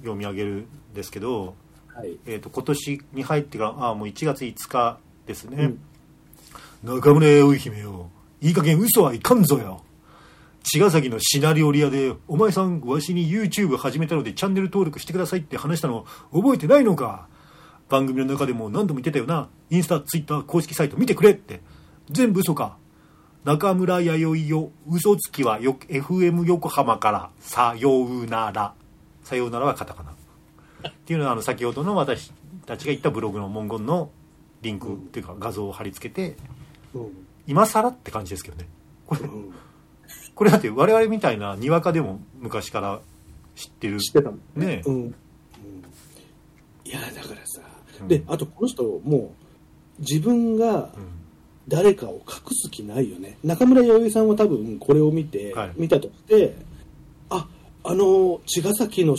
[0.00, 1.54] 読み上げるんですけど、
[1.88, 5.72] はい、えーと、今年に入ってからあもう1月5日ですね、
[6.84, 8.10] うん、中村弥生姫よ。
[8.40, 9.82] いい加減嘘はいかんぞよ。
[10.64, 17.28] 茅ヶ崎のシナリオリアでお前さんわしに YouTube 始めたのでチャンネル登録してくださいって話したの覚えてないのか？
[17.92, 19.50] 番組の中でも何度も言ってたよな。
[19.68, 21.60] インスタツイッター公式サイト見てくれって。
[22.10, 22.78] 全部嘘か。
[23.44, 27.30] 中村弥生よ嘘つきはよ FM 横浜から。
[27.38, 28.72] さようなら。
[29.24, 30.12] さようならはカタカナ。
[30.88, 32.32] っていうのはあの先ほどの私
[32.64, 34.10] たちが言ったブログの文言の
[34.62, 36.38] リンクっていうか画像を貼り付けて、
[36.94, 38.68] うん、今更って感じですけどね。
[39.06, 39.52] これ、うん、
[40.34, 43.00] これだって我々みたいなにわかでも昔から
[43.54, 44.00] 知ってる。
[44.00, 45.14] 知ってたもんね、うん、
[46.84, 47.60] いやだからさ、
[48.08, 49.34] であとこの人も
[49.98, 50.90] う自分が、
[51.68, 53.38] 誰かを隠す気ないよね。
[53.44, 56.56] 中村弥生さんは多分これを見て、はい、見たとして
[57.30, 57.46] あ
[57.84, 59.16] あの茅ヶ崎の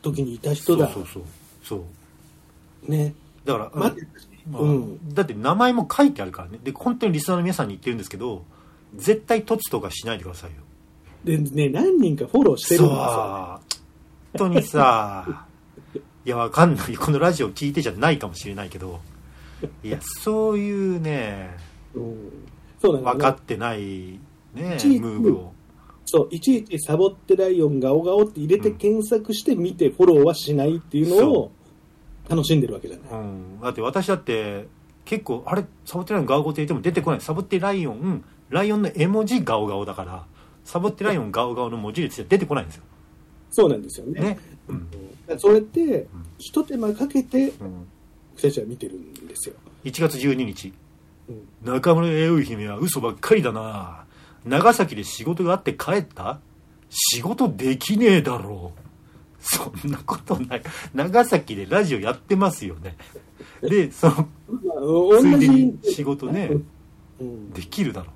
[0.00, 0.88] 時にいた人だ。
[0.88, 1.22] そうそう
[1.62, 1.84] そ
[2.88, 2.90] う。
[2.90, 3.14] ね。
[3.44, 3.94] だから、ま
[4.50, 6.58] まあ、うん、だって名前も書いてあるからね。
[6.62, 8.44] で本当にリスナーの皆さんに言ってるんですけど
[8.94, 10.56] 絶対凸とかしないでくださいよ。
[11.24, 13.60] でね何人かフォローしてるんですよ、ね、本
[14.34, 15.46] 当にさ
[16.24, 16.96] いやわかんない。
[16.96, 19.00] このラジオ聞いてじゃないかもしれないけど。
[19.82, 21.56] いやそういうね
[22.80, 24.18] そう分かってないね
[24.54, 25.52] ムーブを。
[26.04, 31.52] そういちいちサボってライオンガオガオって入れて検索して見てフォローはしないっていうのを
[32.28, 34.66] 楽しんでるわけじゃない、うん、だって私だって
[35.04, 37.20] 結構あれサボってライオンガオガオって言っても出てこない。
[37.20, 40.24] サボってライオンライオンの絵文字ガオガオだから
[40.64, 42.82] サボってライオンガオガオの文字列じゃ出てこないんですよ。
[43.50, 44.20] そうなんですよね。
[44.20, 44.38] ね、
[44.68, 44.88] うん、
[45.38, 46.06] そうやって
[46.38, 47.52] 一手間かけて、
[48.30, 49.54] 僕たちは見てるんですよ。
[49.84, 50.72] 1月12日。
[51.62, 54.04] 中村弥生姫は嘘ばっかりだな。
[54.44, 56.40] 長崎で仕事があって帰った？
[56.90, 58.80] 仕事できねえだろう。
[59.40, 60.62] そんなことない。
[60.94, 62.96] 長崎でラジオやってますよね。
[63.60, 64.28] でその
[65.20, 66.50] ついでに仕事ね、
[67.54, 68.12] できるだろ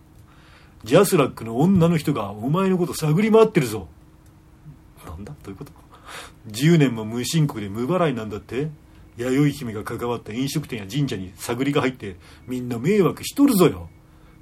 [0.84, 3.88] ジャスラックの女の人がお前のこと探り回ってるぞ。
[5.06, 5.32] なんだ？
[5.42, 5.72] どういうこと？
[6.48, 8.68] 10年も無申告で無払いなんだって。
[9.16, 12.16] 弥生姫が関わった飲食店や神社に探りが入って
[12.46, 13.88] みんな迷惑しとるぞよ。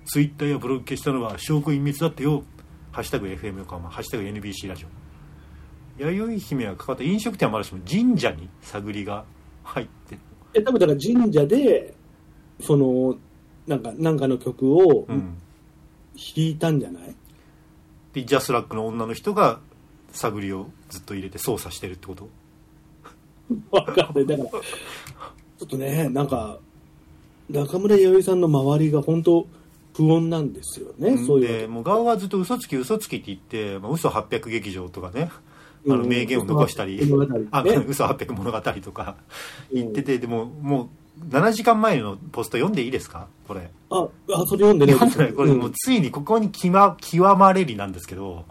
[0.04, 2.42] ツイッターやブログ消したのは証拠隠滅だってよ。
[2.90, 4.88] ハッシュタグ FM 横浜、ハッシュタグ NBC ラジオ。
[6.02, 9.24] 弥生姫がかかった飲食店はまだしも神社に探りが
[9.62, 10.18] 入って
[10.54, 11.94] え、多分だから神社で、
[12.60, 13.16] その、
[13.66, 15.38] なんか、なんかの曲をうん。
[16.16, 17.14] 弾いたんじゃない、
[18.12, 19.58] で、ジャスラックの女の人が
[20.14, 22.28] 探りをずっと入れて操作してるってこと？
[23.70, 24.26] わかんない。
[24.26, 26.58] だから、ちょっとね、なんか、
[27.50, 29.46] 中村弥生さんの周りが本当
[29.96, 35.30] 不穏なんですよね、そういうでもう側はずっと嘘つき嘘つきって言って、まあ、嘘800劇場とかね
[35.86, 37.46] あのうん名言を残したり、物語ね。
[37.50, 39.16] あ嘘800物語とか
[39.72, 40.88] 言ってて、でもも
[41.20, 43.28] う7時間前のポスト読んでいいですか？
[43.46, 43.70] これ。
[43.90, 44.08] あ、あ、
[44.46, 45.32] それ読んでね読んでない。
[45.34, 48.46] これもううんついにここに極ま極まれりなんですけど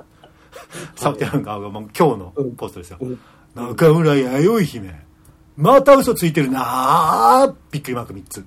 [0.95, 3.19] サブテラン側が今日のポストですよ、うん。
[3.55, 5.03] 中村弥生姫。
[5.55, 8.45] また嘘ついてるなあびっくりマーク3つ。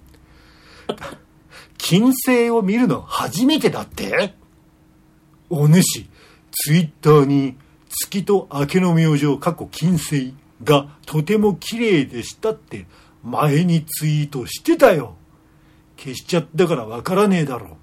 [1.79, 4.35] 金星を見るの初めてだって？
[5.49, 6.07] お主
[6.51, 7.57] ツイッターに
[7.89, 12.87] 月と明けの明星過去金星がとても綺麗でしたって
[13.23, 15.15] 前にツイートしてたよ。
[15.97, 17.77] 消しちゃったからわからねえだろ。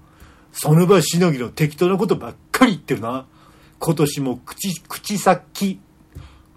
[0.52, 3.26] その場しのぎの適当なことばっかり言ってるな
[3.84, 5.78] 今年も口口先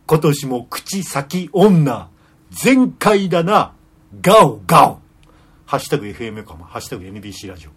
[0.06, 2.10] 今年も口先女
[2.52, 3.74] 全開だな
[4.22, 5.00] ガオガオ。
[5.66, 6.64] ハッシュタグ FM かも。
[6.64, 7.72] ハッシュタグ NBC ラジオ。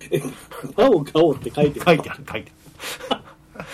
[0.80, 1.84] ガオガオって書いてる。
[1.84, 2.52] 書いてある書いて
[3.10, 3.14] あ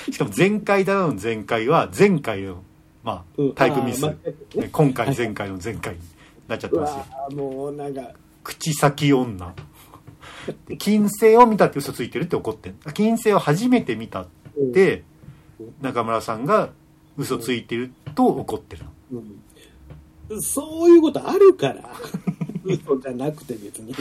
[0.09, 0.11] る。
[0.13, 2.65] しかも前回だの前回は前回の
[3.05, 3.55] まあうん。
[3.55, 4.05] タイプミス、
[4.73, 6.01] 今回前回の前回に
[6.49, 6.97] なっちゃってうますよ。
[6.97, 8.11] わーもうなんか、
[8.43, 9.55] 口先女。
[10.67, 12.75] で金星を見たって嘘ついてるって怒ってん。
[12.93, 14.27] 金星を初めて見たっ
[14.75, 15.05] て
[15.81, 16.71] 中村さんが
[17.17, 18.91] 嘘ついてると怒ってるの。
[20.31, 20.43] うん。
[20.43, 21.91] そういうことあるから。
[22.65, 23.95] 嘘じゃなくて別に。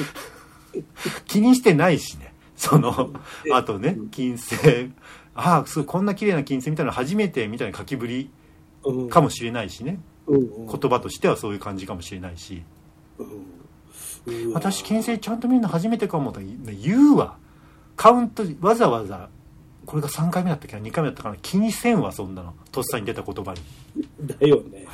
[1.26, 2.34] 気にしてないしね。
[2.56, 3.12] その
[3.54, 4.56] あとね金星。
[5.34, 8.30] ああそうこんな綺麗な金星見たの初めてみたいな書きぶり
[8.84, 9.10] うん。
[9.10, 10.00] かもしれないしね。
[10.28, 10.68] うんうん。
[10.68, 12.64] 言葉としてはそういう感じかもしれないし。
[13.18, 13.30] うわ
[14.54, 17.38] 私金星ちゃんと見るの初めてかもと言うわ。
[17.96, 19.30] カウントわざわざ
[19.86, 21.38] これが3回目だったっけな？2回目だったかな？
[21.42, 23.62] 気にせんわそんなのとっさに出た言葉に
[24.22, 24.86] だよね。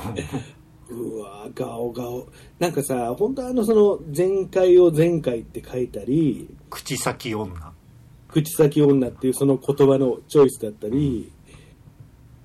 [0.90, 2.26] うわガオガオ。
[2.58, 7.54] なんかさ、本当あの、その、前回を前回って書いたり、口先女
[8.28, 11.30] 口先女っていうその言葉のチョイスだったり、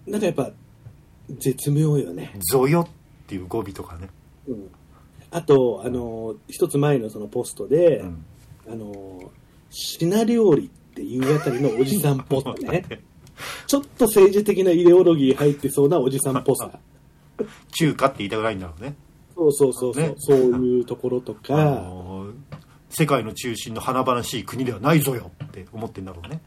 [0.05, 0.51] なんかやっぱ、
[1.29, 2.33] 絶妙よね。
[2.51, 2.87] ゾヨっ
[3.27, 4.09] ていう語尾とかね、
[4.47, 4.69] うん。
[5.31, 8.25] あと、あの、一つ前のそのポストで、うん
[8.69, 9.31] あの、
[9.69, 12.85] 品料理っていうあたりのおじさんっぽさね。
[13.67, 16.79] ちょっと政治的なイデオロギー入ってそうなおじさんっぽさ。
[17.71, 18.95] 中華って言いたくないんだろうね
[19.35, 22.33] そうそうそうそう、ねそういうところとあか、のー
[22.95, 26.39] 世界の中心の華々しい国ではないぞよって思ってんだろうね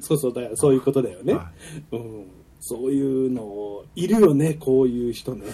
[0.00, 1.34] そうそうだよ、そういうことだよね。
[1.34, 1.50] は
[1.92, 2.26] うん。
[2.60, 5.44] そういうの、いるよね、こういう人ね。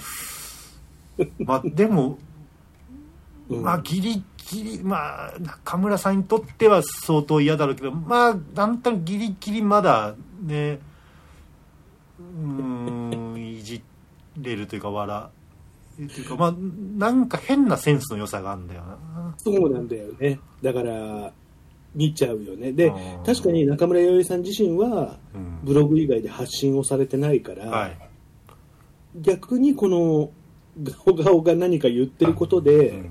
[1.41, 2.17] まあでも
[3.49, 10.81] うんまあギリギリまあ中村さんにとっては相当嫌だろうけどまあなんとなくギリギリまだね
[12.19, 13.83] うーんいじ
[14.37, 15.23] れるというか笑
[15.99, 16.55] うというかまあ
[16.99, 19.35] なんか変なセンスの良さがあるんだよな。
[19.37, 20.41] そうなんだよね。
[20.63, 21.33] だから、
[21.95, 22.73] 見ちゃうよね。
[22.73, 22.93] で
[23.27, 25.59] 確かに中村弥生さん自身は、うん。
[25.63, 27.99] ブログ以外で発信をされてないから、はい。
[29.17, 30.31] 逆にこの、
[30.83, 33.11] ガオガオが何か言ってることで、うん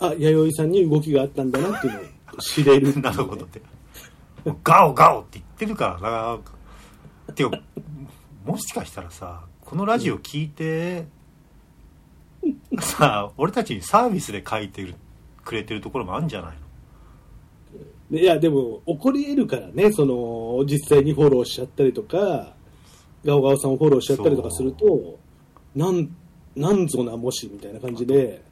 [0.00, 2.04] あ、弥生さんに動きがあったんだなっていうのを
[2.38, 2.98] 知れる。
[3.00, 3.60] なるほどって。
[4.64, 6.36] ガオガオって言ってるからな。
[6.36, 7.60] っていうか
[8.44, 11.06] もしかしたらさこのラジオ聞いて、
[12.80, 14.94] さあ俺たちにサービスで書いてる
[15.44, 16.56] くれてるところもあるんじゃない
[18.10, 18.18] の？
[18.18, 22.54] いや、でも、起こり得るからね、その、実際にフォローしちゃったりとか、
[23.24, 25.16] ガオガオさんをフォローしちゃったりとかすると、
[25.76, 26.08] なん、
[26.56, 28.42] なんぞなもし、みたいな感じで、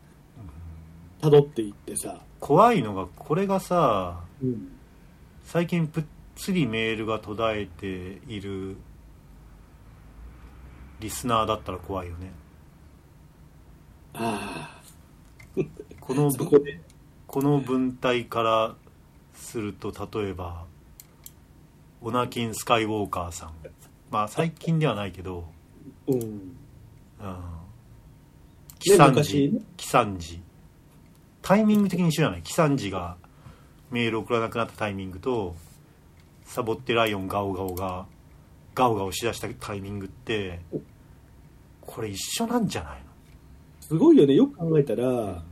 [1.20, 4.72] 辿っていってさ、怖いのがこれがさうん。
[5.44, 6.04] 最近ぷっ
[6.36, 8.76] つりメールが途絶えている
[11.00, 12.30] リスナーだったら怖いよね。
[14.14, 14.80] あ
[16.00, 16.80] この こで、
[17.26, 18.76] この文体から
[19.34, 20.66] すると例えば
[22.00, 23.52] オナキン・スカイウォーカーさん。
[24.10, 25.44] まあ最近ではないけど、
[26.06, 26.20] うん。
[26.20, 26.52] うん、
[28.78, 29.50] キサン昔ジ。
[29.50, 30.40] ね、キサンジ
[31.48, 32.42] タイミング的に一緒じゃない？
[32.42, 33.16] キサンジが
[33.90, 35.56] メール送らなくなったタイミングと
[36.44, 38.04] サボってライオンガオガオが
[38.74, 40.60] ガオガオしだしたタイミングって
[41.80, 43.02] これ一緒なんじゃない
[43.80, 45.42] すごいよね、よく考えたら、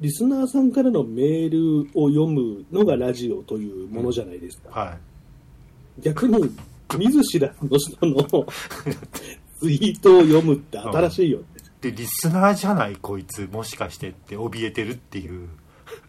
[0.00, 1.50] リスナーさんからのメー
[1.84, 4.70] ルを読むのがラジオというものじゃないですか。
[4.70, 4.98] のはい。
[6.00, 6.50] 逆に、
[6.98, 8.46] 見ず知らずの人の
[9.60, 11.40] ツイートを読むって新しいよ
[11.84, 11.90] ね。
[11.92, 15.48] でリスナーじゃないこいつもしかしてって怯えてるっていう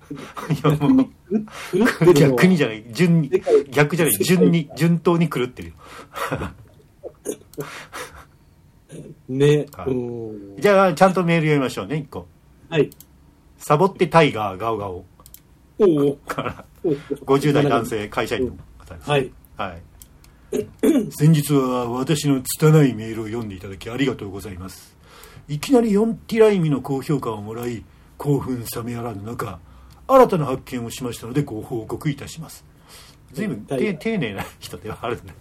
[0.10, 0.16] い
[0.64, 1.06] やもう
[2.06, 3.32] 狂ってるのは逆にじゃない順に
[3.70, 5.76] 逆じゃない順に順当に狂ってるよ
[9.28, 9.66] ね。
[9.74, 12.28] はいじゃあちゃんとメール読みましょうね一個
[12.70, 12.90] はい。
[13.58, 15.06] サボってタイガーガオガオ
[15.80, 16.16] おお。
[16.28, 17.86] から50代男。
[17.86, 19.32] 性会社員の方です、はい。
[19.58, 19.82] はい。
[21.12, 24.95] 先日は私の拙いメールを読んでいただきありがとうございます。
[25.48, 27.84] いきなり4ティライミの高評価をもらい、
[28.18, 29.60] 興奮冷めやらぬ中、
[30.08, 32.66] 新たな発見をしましたのでご報告いたします。
[33.34, 35.34] 随分はいて丁寧な人ではあるんだ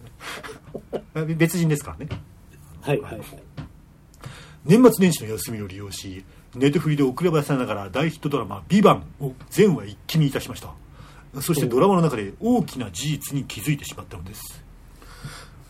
[1.15, 1.25] ね。
[1.37, 2.09] 別人ですからね。
[2.81, 3.01] はい。
[3.01, 3.19] はい。
[3.19, 3.25] はい。
[4.65, 6.25] 年末年始の休みを利用し
[6.55, 10.73] ネットフリで遅ればせながら大ヒットドラマ「ビバンを全話一気にいたしました
[11.43, 14.65] そしてドラマの中で大きな事実に気づいてしまったのです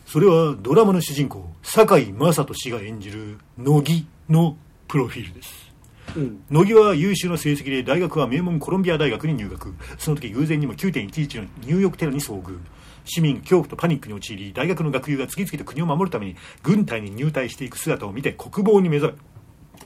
[0.06, 4.56] それはドラマの主人公堺雅人氏が演じる乃木の
[4.88, 5.72] プロフィールです
[6.16, 6.44] うん。
[6.50, 12.58] 乃木は優秀な成績で大学は名門コロンビア大学に入学その時偶然にも9.11のニューヨークテロに遭遇
[13.04, 19.16] 市民恐怖とパニックに陥り大学の学友が次々と国を守るために軍隊に入隊していく姿を見て国防に目覚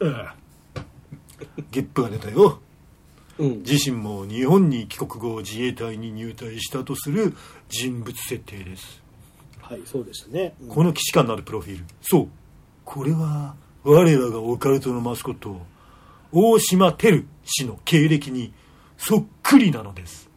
[0.01, 0.35] めあ
[0.77, 0.83] あ
[1.71, 2.61] ゲップが出たよ
[3.39, 3.63] うん。
[3.63, 7.35] 自身も日本に帰国後自衛隊に入隊したとする
[7.69, 9.03] 人物設定です
[9.61, 10.55] はい、そうでしたね。
[10.63, 12.29] うんこの既視感のあるプロフィールそう
[12.87, 13.55] これは
[13.85, 15.61] 我らがオカルトのマスコット
[16.33, 18.53] 大島照氏の経歴に
[18.97, 20.29] そっくりなのです。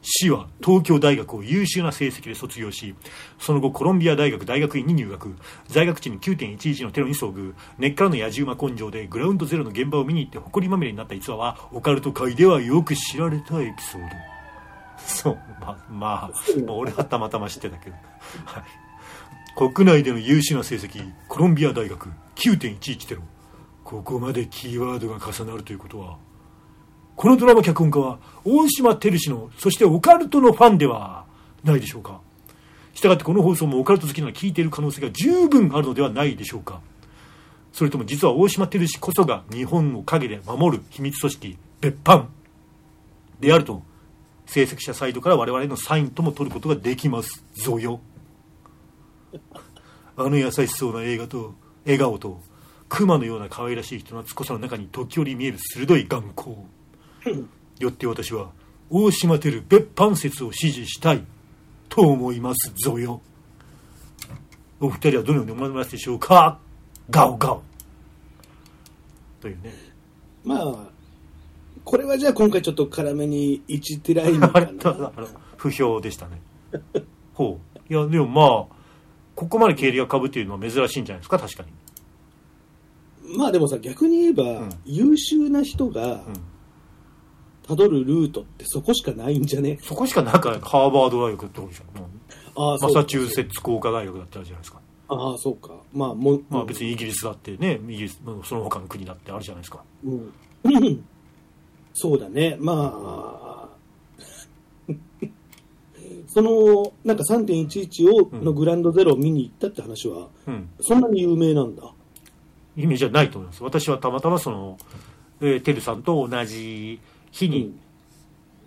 [0.00, 2.94] 氏は東京大学を優秀な成績で卒業し
[3.38, 5.34] その後コロンビア大学大学院に入学。
[5.66, 7.52] 在学中に9.11のテロに遭遇。
[7.78, 14.08] 根っからの野じ馬根性でグラウンドゼロの現場を見に行って誇りまみれになった逸話はオカルト界ではよく知られたエピソード。
[14.98, 15.38] そう。
[15.60, 15.74] まま
[16.24, 16.30] あ、
[16.64, 17.96] まあ、俺はたまたま知ってたけど、
[18.46, 18.64] はい、
[19.58, 23.22] 国内での優秀な成績コロンビア大学9.11テロ。
[23.82, 26.16] ここまでキーワードが重なるということは
[27.16, 31.26] このドラマ脚本家は大島照氏のそしてオカルトのファンでは
[31.64, 32.20] ないでしょうか。
[32.94, 36.80] したがってこの放送もオカルト好きなら聞いている可能性が十分あるのではないでしょうか。
[37.72, 42.28] それとも実は大島照氏こそが日本を陰で守る秘密組織別班
[43.40, 43.82] であると
[44.46, 47.98] 制作者サイドから我々のサインとも取ることができますぞよ。
[50.18, 51.54] あの優しそうな映画と
[51.84, 52.40] 笑顔と
[52.88, 56.56] 熊のような可愛らしい人の懐っこさの中に時折見える鋭い眼光。
[57.78, 58.50] よって私は
[58.90, 61.24] 大島てる別班説を支持したい
[61.88, 63.20] と思いますぞよ。
[64.80, 66.58] お二人はどのように思いますでしょうか？
[67.10, 67.62] ガオガオ。
[69.40, 69.72] というね。
[70.44, 70.76] まあ、
[71.84, 74.50] これはじゃあ今回ちょっと辛めに1ティラインか
[75.16, 76.40] あれ不評でしたね。
[77.34, 77.92] ほう。
[77.92, 78.77] いやでもまあ
[79.38, 81.38] ここまで経理がかぶっているのは珍しいんじゃないですか？
[81.38, 81.62] 確か
[83.22, 83.36] に。
[83.36, 84.70] まあでもさ、逆に言えば、うん。
[84.84, 86.22] 優秀な人がうん。
[87.68, 89.78] 辿るルートってそこしかないんじゃね？
[89.82, 91.98] そこしかなんかハーバード大学ってことでしょ？
[92.00, 92.08] もう
[92.56, 94.80] ああ、マサチューセッツ工科大学だったじゃないですか。
[95.08, 95.74] ああ、そうか。
[95.92, 99.84] まあ、もう、まあ別にイギリスだってねイギリスその他の国だってあるじゃないですか。
[100.04, 100.32] うん。
[100.64, 101.04] うん。
[101.92, 102.56] そうだね。
[102.58, 103.67] まあ、
[106.28, 110.68] その、なんか3.11を、うんのグランドゼロを見に行ったって話は、うん。
[110.80, 111.82] そんなに有名なんだ？
[112.76, 113.64] 意味じゃないと思います。
[113.64, 114.78] 私はたまたまその、
[115.40, 117.00] えー、てるさんと同じ
[117.32, 117.80] 日に、うん。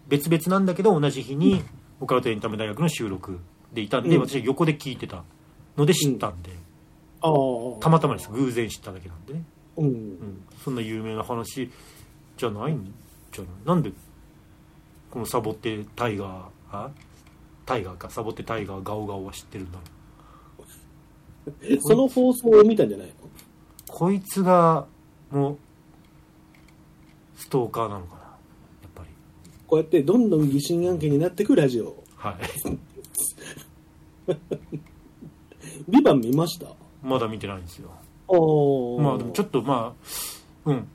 [0.09, 1.63] 別々なんだけど同じ日に
[2.01, 3.39] オカルトエンタメ大学の収録
[3.71, 4.21] でいたんで、うん。
[4.27, 5.23] 私は横で聞いてた
[5.77, 6.49] ので知ったんで、
[7.21, 7.31] ああ。
[7.79, 8.29] たまたまです。
[8.31, 9.43] 偶然知っただけなんでね、
[9.77, 9.85] うん。
[9.85, 11.71] うん、そんな有名な話
[12.37, 12.93] じゃないん
[13.31, 13.67] じゃない？
[13.67, 13.91] なんで
[15.11, 16.41] このサボってタイガー
[16.71, 16.91] あ
[17.71, 20.65] タイガーかサボってタイガーガオガオは知ってるんだろ
[21.77, 21.81] う。
[21.81, 23.13] その放送を見たんじゃないの？
[23.87, 24.85] こいつが
[25.31, 25.57] もう
[27.35, 28.27] ストーカーなのかなや
[28.87, 29.09] っぱり。
[29.67, 32.03] こうやってどんどん疑心暗鬼になってくラジオ。
[32.15, 32.35] はい。
[35.89, 36.67] ビバン見ました？
[36.67, 37.89] あまだ見てないんですよ。
[38.27, 38.33] あ。
[39.01, 39.95] まあでもちょっとま
[40.65, 40.87] あうん。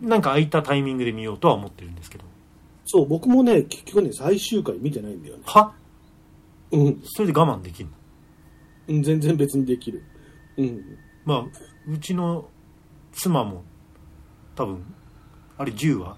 [0.00, 2.24] なんか空いたタイミングで見ようとは思ってるんですけど。
[2.84, 5.42] そう、僕もね、結局ね、最終回見てないんだよね。
[5.46, 5.74] は？
[6.72, 7.00] うん。
[7.04, 7.92] それで我慢できんの？
[8.88, 10.02] うん全然別にできる。
[10.56, 10.98] うん。
[11.24, 11.44] まあ
[11.88, 12.48] うちの
[13.12, 13.64] 妻も
[14.54, 14.82] 多分
[15.58, 16.16] あれ10話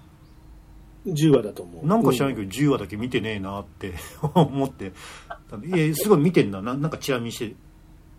[1.05, 1.85] ？10話だと思う。
[1.85, 3.93] なんか知らないけど10話だけ見てねえなって
[4.33, 4.91] 思って
[5.65, 7.55] いやすごい見てんだななんかチラ見して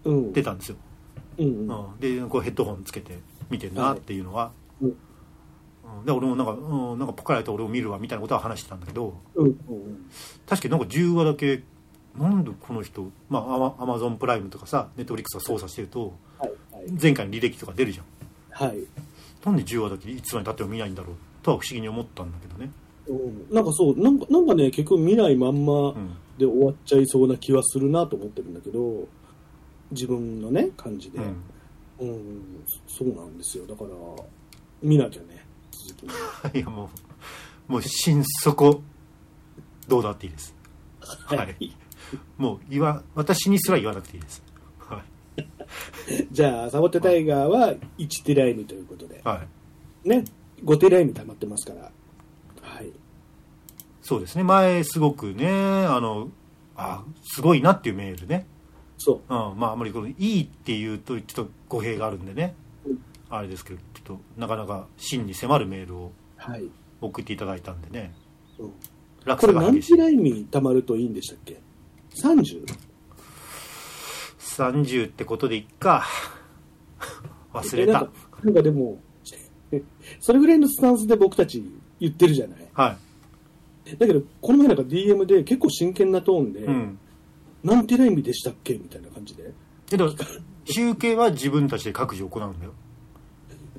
[0.05, 0.33] うん。
[0.33, 0.77] 出たんですよ、
[1.39, 1.47] うん。
[1.47, 1.67] うん、
[1.99, 3.19] でこうヘッドホンつけて
[3.51, 4.97] 見てんなっていうのは、うんうん
[6.05, 9.47] で俺もなんか、うん、なんかポカラと俺を見るわみたいなことは話してたんだけどうん。
[9.47, 9.55] うん。
[10.45, 11.63] 確かになんか10話だけ
[12.19, 18.07] なんでこの人、まあ、アマゾンプライムとかさネットフリックスが操作してるとはいはい前回の履歴とか出るじゃん。
[18.51, 18.79] はい、
[19.45, 22.71] なんで10話だけいつまでたっても見ないんだろうとは不思議に思ったんだけどね。
[23.07, 26.17] うん、なんかそうなんかなんかね結局見ないまんまうん。
[26.39, 29.09] で終わっちゃいそうな気はするなと思ってるんだけど
[29.91, 32.09] 自分のね感じで、うん。
[32.09, 32.65] うん。
[32.87, 33.67] そうなんですよ。
[33.67, 33.91] だから
[34.83, 36.11] 見なきゃね続きに
[36.61, 36.91] いやも
[37.69, 38.83] うもう心底
[39.89, 40.55] どうだっていいです。
[41.01, 41.77] は はい
[42.39, 44.43] もう言わ私にすら言わなくていいです。
[44.79, 45.03] は
[45.39, 45.47] い、
[46.31, 49.21] じゃあサボテンタイガーは1テライミということで。
[49.25, 49.43] は
[50.05, 50.25] い、ね。
[50.65, 51.91] 5テライミ溜まってますから。
[52.63, 52.91] はい。
[54.03, 54.45] そうですね。
[54.45, 55.49] 前すごくね
[55.87, 56.31] あの
[56.77, 58.47] あすごいなっていうメールね。
[58.99, 59.35] そう。
[59.35, 62.55] うん、まああんまりこの「いい」っていうとちょっと語弊があるんでね、
[62.87, 62.99] うん。
[63.29, 66.69] あれですけどちょっとなかなか真に迫るメールをはい、
[67.01, 68.15] 送っていただいたんでね。
[68.59, 68.73] うん、
[69.25, 69.93] 落これ何差が激しい。
[69.97, 71.61] テライミ溜まるといいんでしたっけ？
[72.23, 72.65] 30?
[74.39, 76.05] 30ってことでいっか。
[77.53, 77.91] 忘れた。
[77.91, 78.13] えなんか
[78.45, 78.99] なんかでも
[80.21, 81.63] それぐらいのスタンスで僕たち
[82.01, 82.59] 言ってるじゃない？
[82.75, 82.97] は
[83.99, 86.99] だけどこの前なんか DM で結構真剣なトーンで、いうん。
[87.65, 88.75] 何テライミでしたっけ？
[88.75, 89.53] みたいな感じで。
[89.87, 90.15] けど
[90.65, 92.73] 集計は自分たちで各自行うんだよ。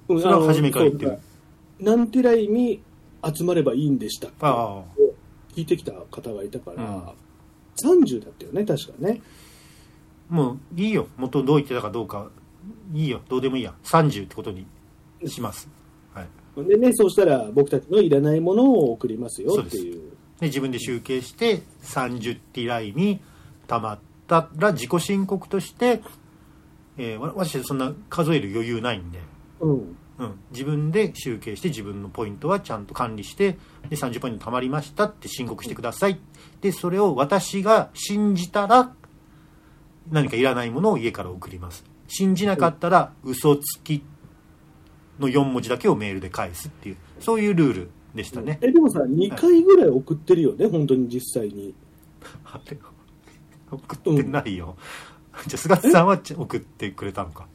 [0.09, 1.11] うんそれは初めから言ってる。
[1.11, 1.23] あのそ
[1.93, 2.81] う何テライミ
[3.35, 4.31] 集まればいいんでしたっ
[5.55, 5.61] け？
[5.61, 7.03] 聞いてきた方がいたから、うん
[7.83, 9.21] 30だったよね確かね。
[10.29, 11.07] もういいよ。
[11.17, 12.29] 元どう言ってたかどうか。
[12.93, 13.21] いいよ。
[13.29, 13.73] どうでもいいや。
[13.83, 14.65] 30ってことに
[15.25, 15.69] します。
[16.13, 16.65] はい。
[16.65, 20.01] でねそうしたら僕たちのいらないものを送りますよっていう。
[20.39, 23.19] で自分で集計して30ティライに
[23.67, 26.01] たまったら自己申告として、
[26.97, 29.19] えーわ私そんな数える余裕ないんで、
[29.59, 33.57] うんうん、自分で集計して自分のポイントはちゃんと管理して
[33.89, 36.19] で30ポイントたまりましたって申告してください。
[36.61, 38.93] でそれを私が信じたら
[40.09, 41.83] 何かいらないものを家から送ります。
[42.07, 44.03] 信じなかったら嘘つき
[45.19, 51.75] の4文字だけをメールで返すっていうそういうルールでしたね、えでもさ2回ぐらい送ってるよね本当に実際に。
[52.45, 52.77] あれ？
[53.69, 54.77] 送ってないよ、
[55.45, 57.47] じゃあ菅田さんはち送ってくれたのか。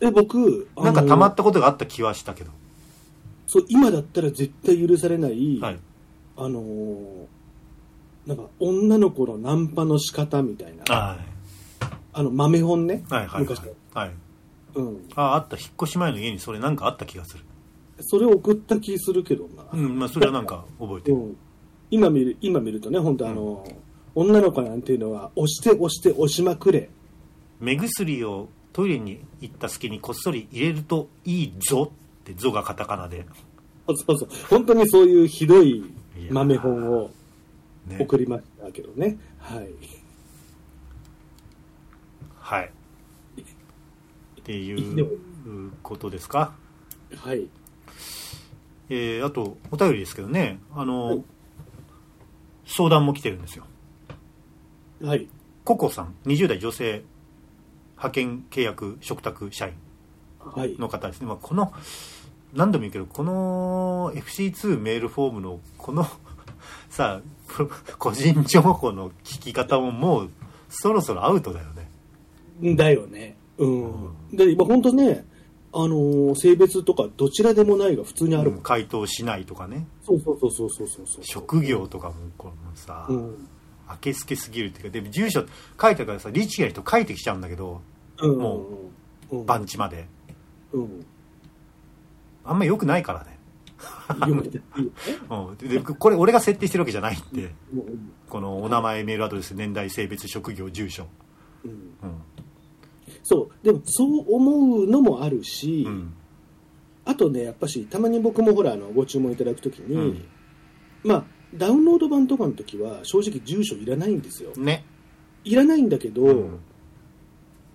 [0.00, 2.50] え僕なんかたまったことがあった気はしたけど。
[3.46, 5.78] そう今だったら絶対許されない、はい。
[6.36, 7.40] あのー
[8.26, 10.94] なんか女の子のナンパの仕方みたいな。
[10.94, 11.18] は
[12.12, 13.42] あの豆本ね、いはいはい。
[13.42, 13.68] 昔の。
[13.94, 14.16] はい、はい、
[14.74, 15.56] うん、ああった。
[15.56, 17.44] 引っ越し前の家にそれなんかあった気がする。
[18.00, 21.16] それを送った気するけどな、うんまあそれはなんか覚えてる。
[21.16, 21.36] うん、
[21.90, 23.66] 今見る今見るとね本当あの、
[24.14, 26.90] 女の子なんていうのは押して押して押しまくれ
[27.60, 33.26] 目薬をトイレに行った隙にこっそり入れるといいぞって「ぞ」がカタカナで、
[33.86, 34.18] そうそう。
[34.18, 35.82] そう本当にそういうひどい
[36.30, 37.10] 豆本を
[37.86, 39.18] ね、送りましたけどね。
[39.38, 39.68] はい。
[42.38, 42.70] はい。
[44.40, 46.54] っていでうもことですか？
[47.16, 47.48] はい。
[48.88, 50.58] えーあとお便りですけどね。
[50.74, 51.24] あの、はい。
[52.66, 53.66] 相談も来てるんですよ。
[55.02, 55.28] はい。
[55.64, 57.02] ココさん20代女性
[58.00, 59.74] 派遣契約嘱託社員
[60.38, 60.74] はい。
[60.78, 61.72] の方ですね、まあ、この
[62.54, 66.06] 何度も言うけどこの FC2 メールフォームのこの
[66.88, 67.20] さ
[67.98, 70.30] 個人情報の聞き方ももう
[70.70, 71.66] そろそろアウトだよ
[72.62, 72.74] ね。
[72.76, 73.36] だよね。
[73.58, 75.26] うん、で今本当ね
[75.72, 79.86] あのー性別とかどちらでもないが普通にあるもん、回答しないとかね。
[80.04, 83.48] そうそうそうそうそうそう職業とかもこのさ、うん。
[83.90, 85.44] あけすけすぎるっていうかでも住所
[85.80, 87.78] 書いてからさ律儀な人書いてきちゃうんだけどうん
[88.26, 88.66] も
[89.30, 89.46] うん。
[89.46, 90.06] 番地まで。
[90.72, 91.06] うん。
[92.44, 93.38] あんま良くないからね、
[95.30, 98.12] うん、ででこれ俺が設定してるわけじゃないんでうん。
[98.28, 101.06] このお名前メールアドレス年代性別職業住所。
[101.64, 101.70] うん。
[101.70, 101.78] うん。
[103.22, 103.64] そう。
[103.64, 106.14] でもそう思うのもあるし、うん。
[107.04, 110.24] あとねやっぱしたまに僕もほらあのご注文いただくときに、うん。
[111.04, 114.52] まあダウンロード版とかの時は正直住所いらないんですよ。
[114.56, 114.84] ね。
[115.44, 116.58] いらないんだけど、うん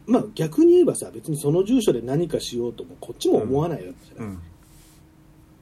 [0.07, 4.39] まあ逆に言えばさ別にその住所で何かしようともこっちも思わないわけじゃない、うん。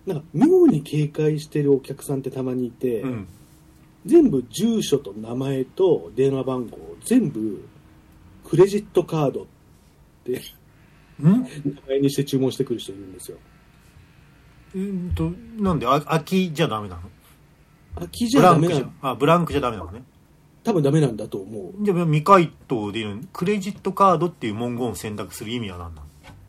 [0.06, 3.28] なんか妙に警戒してるお客さんってたまにいて、うん。
[4.06, 7.66] 全部住所と名前と電話番号全部
[8.44, 9.46] クレジットカードっ
[10.26, 10.42] て
[11.22, 11.44] うん？
[11.44, 11.50] 名
[11.88, 13.38] 前にして注文してくる人いるんですよ。
[14.76, 15.88] うんとなんで？
[15.88, 17.02] あ空きじゃダメなの？
[17.96, 20.04] 空きじゃダメなゃあブランクじゃダメなのね
[20.64, 21.84] 多分ダメなんだと思う。
[21.84, 23.16] じゃあ未回答でいいの？
[23.16, 26.08] にクレジットカードっていう文言を選択する意味は何なの？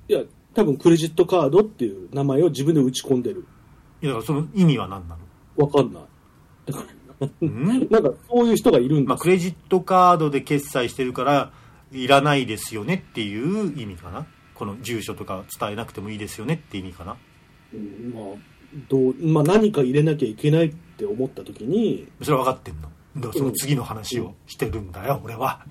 [0.09, 0.21] いや
[0.55, 3.45] 多分クレジットカードっていう名前を自分で打ち込んでる。
[4.03, 5.65] いやだからその意味は何なの？
[5.65, 6.03] わかんない。
[6.67, 6.85] だか
[7.21, 7.89] らうん？
[7.91, 11.53] なんかそういう人がいるんまあ、クレジットカードで決済してるから
[11.93, 14.27] いらないですよねっていう意味かな？
[14.55, 17.17] この住所とか伝えなくてもいいですよねって意味かな？
[17.73, 18.25] うんまあ
[18.89, 22.89] どうまあ、何か入れなきゃいけないって思った時にそれは分かってんの？
[23.33, 25.65] その次の話をしてるんだよ、俺は。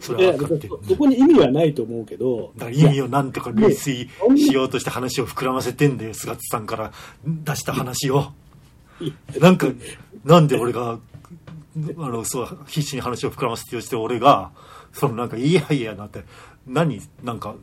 [0.00, 2.52] それは分かってるそそこに意味はないと思うけど。
[2.56, 6.92] だから意味をなんとか類推しようとして話を膨らませてんだよ菅津さんから。
[7.24, 8.32] 出した話を。
[9.00, 9.68] いなんか
[10.24, 10.98] なんで俺があ
[11.76, 14.50] のそう必死に話を膨らませてよして俺が
[14.92, 16.24] そのなんかいやいやなって
[16.66, 17.54] 何なんか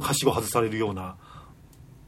[0.00, 1.16] はしご外されるような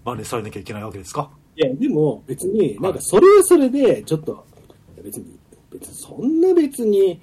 [0.04, 1.30] 真似されなきゃいけないわけですか？
[1.56, 4.46] いやでも別になんかそれはそれでちょっと
[5.02, 5.38] 別に
[5.70, 7.20] 別にそんな別に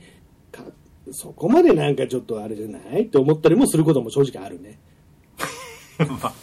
[0.52, 0.64] か
[1.12, 4.80] そこまでなんかちょっとあれじゃないって思ったりもすることも正直あるね、
[6.00, 6.34] まあ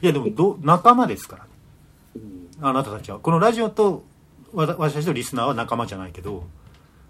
[0.00, 1.46] いやでもど仲間ですから
[2.14, 3.18] うん、あなたたちは。
[3.18, 4.04] このラジオと
[4.52, 6.44] 私たちとリスナーは仲間じゃないけど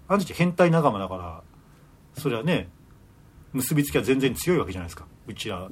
[0.07, 1.43] あなたたち変態仲間だから
[2.17, 2.69] それはね
[3.51, 5.05] 結びつきは全然強いわけじゃないですか。
[5.27, 5.69] うちら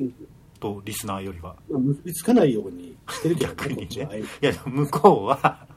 [0.59, 1.55] とリスナーよりは。
[1.69, 4.09] まあ、結びつかないようにしてるけど逆にね。
[4.41, 5.67] いや向こうは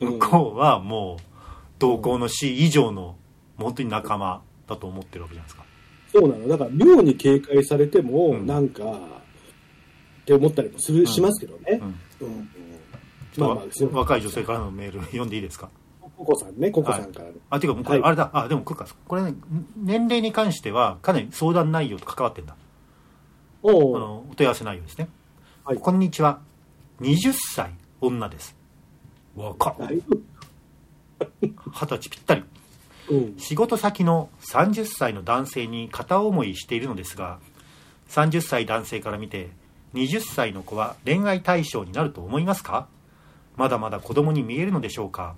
[0.00, 0.18] うん。
[0.18, 1.37] 向こうはもう
[1.78, 3.16] 同行の死以上の
[3.56, 5.64] 本当に仲間だと思ってるわけじゃないですか。
[6.12, 6.48] そうなの。
[6.48, 8.46] だから妙に警戒されても、うん。
[8.46, 11.80] なんかって思ったりもする、しますけどね。
[12.20, 12.28] う、ん。
[12.28, 15.70] うあまあすいません若い女性からのメール読んでいいですか？
[16.16, 18.08] ココさんねココさんからの、あていうかこれはい。
[18.08, 19.34] あれだ、あでもこれかこれね
[19.76, 22.56] 年齢に関してはかなり相談内容と関わってんだ。
[23.62, 23.96] おう。
[23.96, 25.08] あのお問い合わせ内容ですね、
[25.64, 25.78] はい。
[25.78, 26.40] こんにちは。
[27.00, 27.70] 20歳
[28.00, 28.56] 女です。
[29.36, 30.24] 若っだいぶ
[31.40, 32.44] 二十歳ぴったり。
[33.10, 33.38] うん。
[33.38, 37.38] 仕事先の30歳の男性に片思いしているのですが
[38.10, 39.50] 30歳男性から見て
[39.94, 42.86] 20歳の子は恋愛対象になると思いますか？
[43.56, 45.34] まだまだ子供に見えるのでしょうか？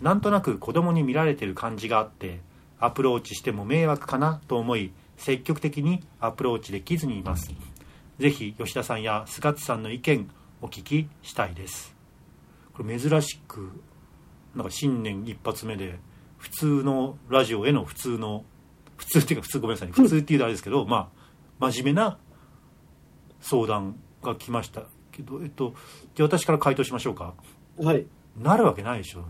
[0.00, 2.40] なんとなく子供に見られてる感じがあって
[2.78, 7.52] アプローチしても迷惑かなと思い積極的にアプローチできずにいます。
[8.18, 10.30] ぜひ吉田さんや菅津さんの意見
[10.62, 11.94] お聞きしたいです。
[12.74, 13.70] これ珍しく
[14.54, 15.98] なんか新年一発目で
[16.38, 18.44] 普通のラジオへの普通の
[18.96, 19.94] 普通っていうか普通ごめんなさいね。
[19.94, 21.10] 普通っていうとあれですけど、ま
[21.60, 22.18] あ真面目な
[23.40, 25.74] 相談が来ましたけどえっと
[26.14, 27.34] じゃあ私から回答しましょうか。
[27.78, 28.06] はい。
[28.36, 29.24] なるわけないでしょ。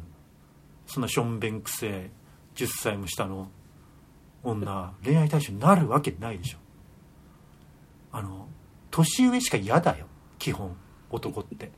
[0.87, 2.11] そんなしょんべんくせえ
[2.55, 3.49] 10歳も下の
[4.43, 6.59] 女恋愛対象になるわけないでしょ。
[8.13, 8.49] あの
[8.91, 10.07] 年上しか嫌だよ。
[10.39, 10.77] 基本。
[11.11, 11.71] 男って。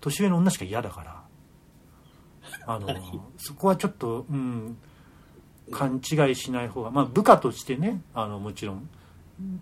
[0.00, 1.19] 年上の女しか嫌だから
[2.66, 2.88] あの
[3.36, 4.76] そこはちょっとうん
[5.70, 8.88] 勘違いしない方がまあ部下としてねあのもちろん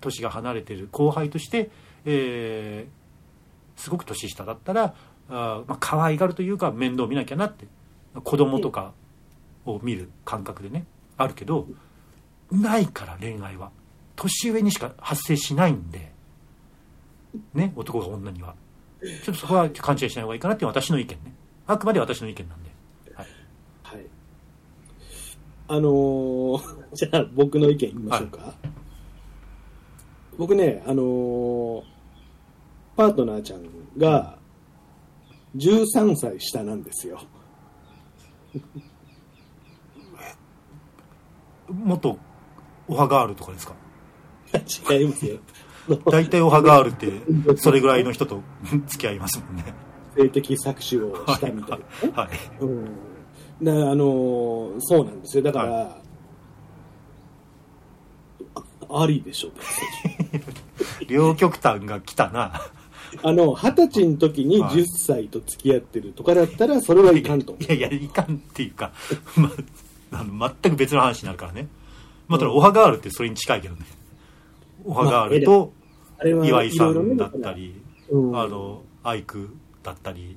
[0.00, 1.70] 年が離れてる後輩として、
[2.04, 2.98] えー
[3.78, 4.94] すごく年下だったら
[5.30, 7.66] あー、まあ可愛がるというか面倒見なきゃなって
[8.24, 8.92] 子供とか
[9.64, 10.84] を見る感覚でね
[11.16, 11.68] あるけど
[12.50, 13.70] ないから恋愛は。
[14.16, 16.10] 年上にしか発生しないんで
[17.54, 18.56] ね男が女には。
[19.00, 21.16] ちょっとそこは勘違いしない方がいいかなっていう私の意見ね。
[21.68, 22.70] あくまで私の意見なんで、
[23.14, 23.26] はい、
[23.84, 24.06] はい
[25.68, 26.62] あのー
[26.94, 28.54] じゃあ僕の意見言いましょうか、
[30.38, 31.82] 僕ねあのー
[32.96, 33.62] パートナーちゃん
[33.96, 34.38] が
[35.56, 37.20] 13歳下なんですよ。
[41.70, 42.18] 元
[42.88, 43.74] オハガールとかですか？
[44.96, 45.38] 違いますよ。
[46.10, 48.42] 大体オハガールってそれぐらいの人と
[48.86, 49.64] 付き合いますもんね。
[50.16, 52.28] 性的搾取をしたみたいなね、はい。
[52.60, 52.88] うん、
[53.62, 55.42] だからあのーそうなんですよ。
[55.42, 55.98] だから、
[58.90, 59.50] あありでしょ
[61.08, 62.60] 両極端が来たな。
[63.22, 64.74] あの二十歳の時にはい。
[64.74, 67.56] 10歳と付き合ってるとかだったらそれはいかんと。
[67.60, 68.92] いやいやいかんっていうか、
[69.36, 69.50] ま
[70.12, 71.68] あ、あの全く別の話になるからね。
[72.28, 73.82] まあただオハガールってそれに近いけどね。
[74.84, 75.72] オハガールと
[76.22, 77.74] 岩井さんだったり
[78.10, 78.38] うん。
[78.38, 79.50] あのアイク
[79.82, 80.36] だったり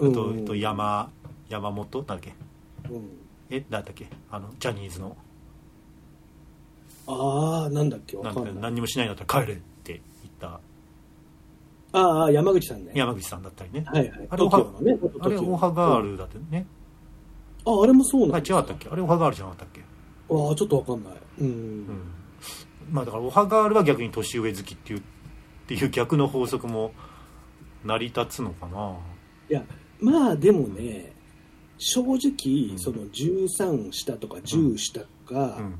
[0.00, 0.12] あうん。
[0.12, 1.10] とあと山
[1.48, 2.53] 山本だっけうん
[3.50, 4.08] えなんだっけ？
[4.30, 5.16] あのジャニーズの。
[7.06, 8.16] ああなんだっけ？
[8.16, 10.60] わなんかかんない何にもしないんだったら帰れって言った。
[11.92, 12.92] ああ山口さんね。
[12.94, 13.84] 山口さんだったりね。
[13.86, 14.28] はいはい。
[14.28, 16.66] あれオハねあれオハガールだってね。
[17.64, 18.58] ああれもそうあなんだ。
[18.58, 18.88] 違ったっけ？
[18.88, 19.80] あれオハガールじゃなかったっけ？
[19.80, 19.84] あ
[20.52, 21.12] あちょっとわかんない。
[21.40, 21.86] うん、うん。
[22.90, 25.02] まあだからオハガールは逆に年上好きっていうっ
[25.66, 26.92] ていう逆の法則も
[27.84, 28.96] 成り立つのかな。
[29.48, 29.62] いや
[30.00, 31.13] まあでもね
[31.86, 32.78] 正直、うん。
[32.78, 35.74] その13下とか10下とか、うん。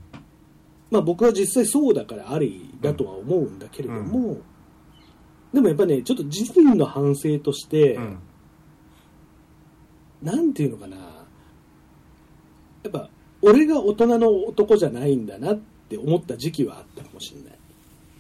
[0.91, 4.37] まあ僕は実際そうだからありだとは思うんだけれども、
[5.53, 8.19] でもやっぱねちょっと自身の反省として、うん。
[10.23, 11.03] なんていうのかなや
[12.89, 13.09] っぱ
[13.43, 15.57] 俺が大人の男じゃないんだなっ
[15.89, 17.59] て思った時期はあったかもしれない、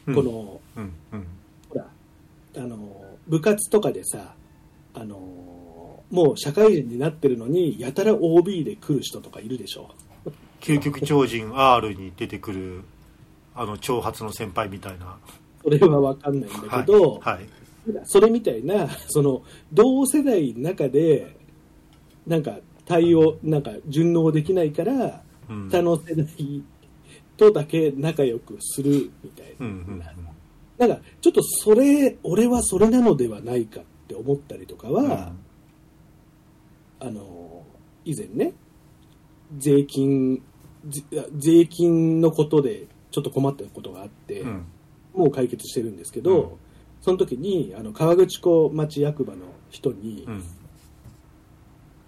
[0.08, 0.14] うん。
[0.14, 0.94] このうん。
[1.12, 1.26] うん。
[1.68, 1.86] ほら
[2.56, 4.34] あの部活とかでさ
[4.94, 5.43] あの
[6.10, 9.90] もう社会人になってるのにやたら OB で来る人とかいるでしょ。
[10.60, 12.82] 究極超人 R に出てくる
[13.54, 15.16] あの長髪の先輩みたいな。
[15.62, 17.48] それは分かんないんだけど、はい、はい。
[18.04, 19.42] それみたいなその
[19.72, 21.36] 同世代の中で
[22.26, 25.68] なんか対応なんか順応できないからうん。
[25.70, 26.62] 他の世代
[27.36, 30.02] とだけ仲良くするみたいな、うんうん。
[30.78, 35.43] なんかちょっとそれ俺はそれなのではないかって思ったりとかは、うん
[37.06, 37.64] あの
[38.04, 38.52] 以前ね
[39.58, 40.42] 税金
[40.88, 41.02] ぜ
[41.36, 44.66] 税金のことでちょっと困ったことがあって、うん。
[45.14, 46.50] もう解決してるんですけど、うん。
[47.00, 50.44] その時にあの川口湖町役場の人に、うん。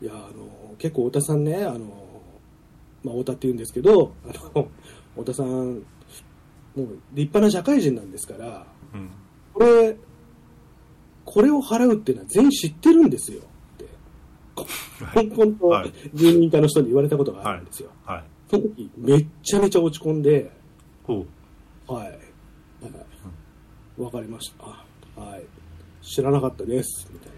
[0.03, 2.23] いやあの結構太田さんねあの、
[3.03, 4.69] まあ、太田って言うんですけどあの
[5.15, 9.11] 太田さんもう立派な社会人なんですからうん。
[9.55, 9.97] これ
[11.25, 13.43] これを払うっていうのは全員知ってるんですよ
[14.57, 15.93] コンコンとはい。
[16.15, 18.25] 住民課の人に言われたことがあるんですよ、はい。
[18.51, 20.51] その時めっちゃめちゃ落ち込んで
[21.05, 21.27] ほ
[21.87, 22.19] はい、はい
[23.99, 24.65] わかりました。
[24.65, 24.85] あ
[25.21, 25.43] はい。
[26.03, 27.09] 知らなかったです。
[27.13, 27.37] みたいな。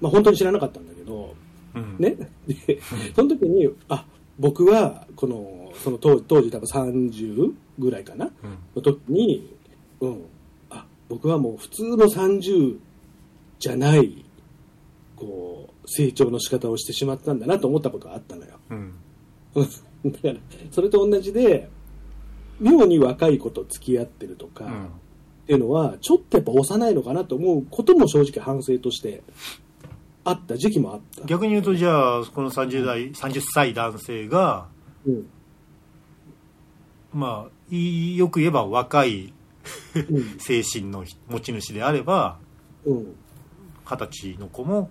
[0.00, 1.34] まあ本当に知らなかったんだけど
[1.74, 2.80] う、うん、ね、で
[3.14, 4.04] その時にあ
[4.38, 8.26] 僕はこのその当当時多分30ぐらいかな？
[8.26, 8.32] うん。
[8.76, 9.56] の時に、
[10.00, 10.24] うん、
[10.68, 12.76] あ僕はもう普通の30
[13.58, 14.24] じゃない
[15.16, 18.58] こう成長の仕方をしてしまったんだなと思ったことがあったのよ。
[18.70, 18.94] うん。
[19.54, 20.34] だから
[20.70, 21.68] それと同じで
[22.60, 24.84] 妙に若い子と付き合ってるとか、うん。
[24.84, 24.88] っ
[25.46, 29.22] ていうのはちょっとやっぱ幼いのかなと思うことも正直反省として
[30.24, 34.66] あった時期もあった、逆に言うとじゃあこの30代30歳男性が
[35.06, 35.28] うん。
[37.14, 39.32] まあよく言えば若い
[39.94, 40.38] うん。
[40.38, 42.38] 精神の持ち主であれば
[42.86, 43.16] うん、
[43.84, 44.88] 二十歳の子も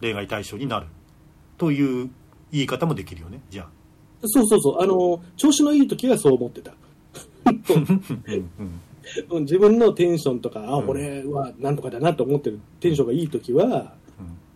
[0.00, 0.86] 恋愛対象になる。
[1.58, 2.10] という
[2.50, 3.40] 言い方もできるよね。
[3.50, 3.68] じゃあ。
[4.26, 4.82] そうそうそう。
[4.82, 6.72] あの調子のいい時はそう思ってた。
[7.46, 8.80] うん
[9.42, 13.92] 自分のテンションとかあ、うん俺はなんとかだなと思ってるテンションがいい時は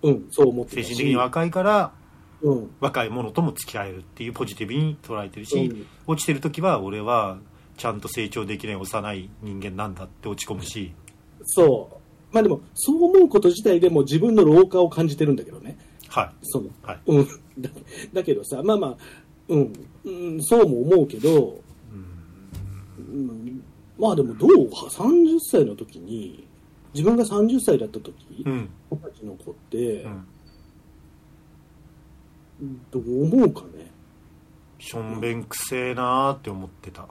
[0.03, 0.13] うん。
[0.13, 1.93] うんそう思って精神的に若いから
[2.41, 2.71] うん。
[2.81, 5.87] 若い者とも付き合えるっていうポジティブに捉えてるし、うん。
[6.07, 7.39] 落ちてる時は俺は
[7.77, 10.93] ちゃんと成長できない幼い人間なんだって落ち込むし。
[11.43, 11.98] そう
[12.31, 15.79] まあでもそう思うこと自体でも自分の老化を感じてるんだけどね。
[16.09, 16.31] はい。
[16.43, 17.01] そのはい。
[17.07, 17.27] うん、
[17.59, 17.71] だ
[18.13, 18.97] だけどさまあまあ、
[19.49, 19.73] うん。
[20.05, 21.61] うん、そうも思うけど、
[22.99, 23.63] うん、
[23.99, 26.47] まあでもどう？30歳の時に
[26.95, 28.15] 自分が30歳だった時
[28.45, 28.69] うん。
[28.91, 30.09] 二十歳の子ってう
[32.65, 32.81] ん。
[32.91, 33.91] どう思うかね。
[34.79, 37.09] しょんべんくせえなーって思ってた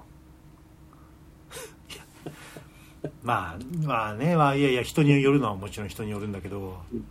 [3.23, 7.05] まあまあねまあいやいや人によるのはもちろん人によるんだけど、うん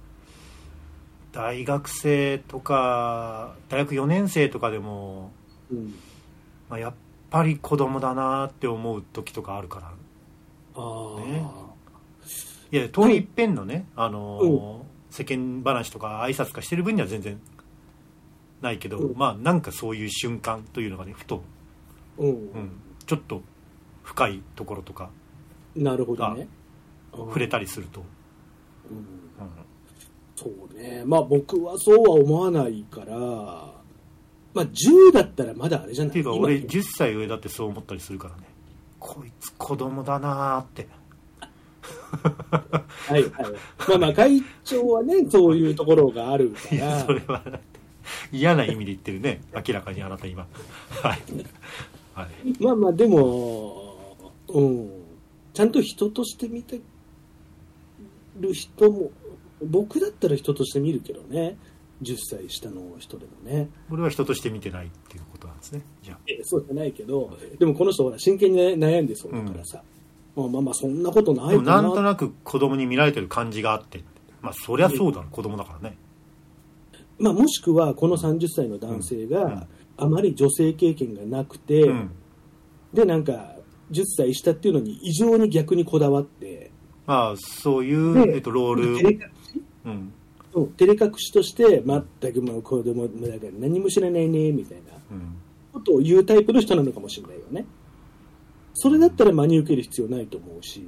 [1.36, 5.32] 大学生とか大学4年生とかでも、
[5.70, 5.94] うん。
[6.70, 6.94] まあ、やっ
[7.28, 9.92] ぱり子供だなーって思う時とかあるから。
[10.76, 11.46] ああ、ね。
[12.72, 14.80] いや通り一遍のね、あのー
[15.10, 17.38] 世間話とか挨拶かしてる分には全然
[18.62, 19.18] ないけど、うん。
[19.18, 21.42] まあなんかそういう瞬間というのがねふと、
[22.16, 22.28] うん。
[22.28, 23.42] うん、ちょっと
[24.02, 25.10] 深いところとか
[25.76, 26.48] なるほどね。
[27.12, 28.02] 触れたりすると、
[28.90, 28.96] うん。
[28.96, 29.04] うん。
[30.34, 31.02] そうね。
[31.06, 36.12] まあ僕はそうは思わないからまあ10だったらまだあれじゃない？
[36.12, 38.42] 今っていうか俺10歳上だってそう思ったりするからね。
[38.98, 40.88] こいつ子供だなーって。
[43.08, 43.30] はいはい。
[43.88, 47.42] まあまあ、会長はね、そういうところがあるかいやらそ、れは
[48.32, 49.42] 嫌な意味で言ってるね。
[49.54, 50.46] 明らかにあなた今。
[51.02, 51.22] はい、
[52.14, 54.95] はい、まあまあ、でも、うん、
[55.56, 56.82] ちゃんと人として見て
[58.38, 59.10] る人も、
[59.64, 61.56] 僕だったら人として見るけどね、
[62.02, 63.70] 10歳下の人でもね。
[63.90, 65.80] 俺は人として見てないっていうことなんですね。
[66.02, 66.18] じゃあ。
[66.28, 69.82] えそうじゃないけど、でもこの人ほら真剣に悩んでそうだからさ、
[70.36, 71.80] まあまあまあ、そんなことないな。
[71.80, 74.04] なんとなく子供に見られてる感じがあって。
[74.42, 75.96] まあそりゃそうだろ子供だからね。
[77.18, 79.66] まあ、もしくは、この30歳の男性が、うん。
[79.96, 82.10] あまり女性経験がなくて、うん。
[82.92, 83.55] でなんか
[83.90, 86.70] 10歳下っていうのに異常に逆にこだわって。
[87.06, 89.62] まあそういう、でえっと、ロール、照れ隠し？
[89.84, 90.12] うん。
[90.52, 94.96] そう照れ隠しとして全くもう子供だから何も知らないねみたいな。
[95.10, 95.36] うん、
[95.72, 97.66] ことを言うタイプの人なのかもしれないよね。
[98.74, 100.82] それだったら真に受ける必要ないと思うし。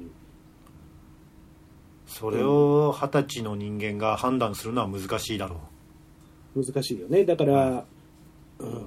[2.07, 5.61] それを二十歳の人間が判断するのは難しいだろ
[6.55, 7.23] 難しいよね。
[7.23, 7.85] だから、
[8.57, 8.85] うん、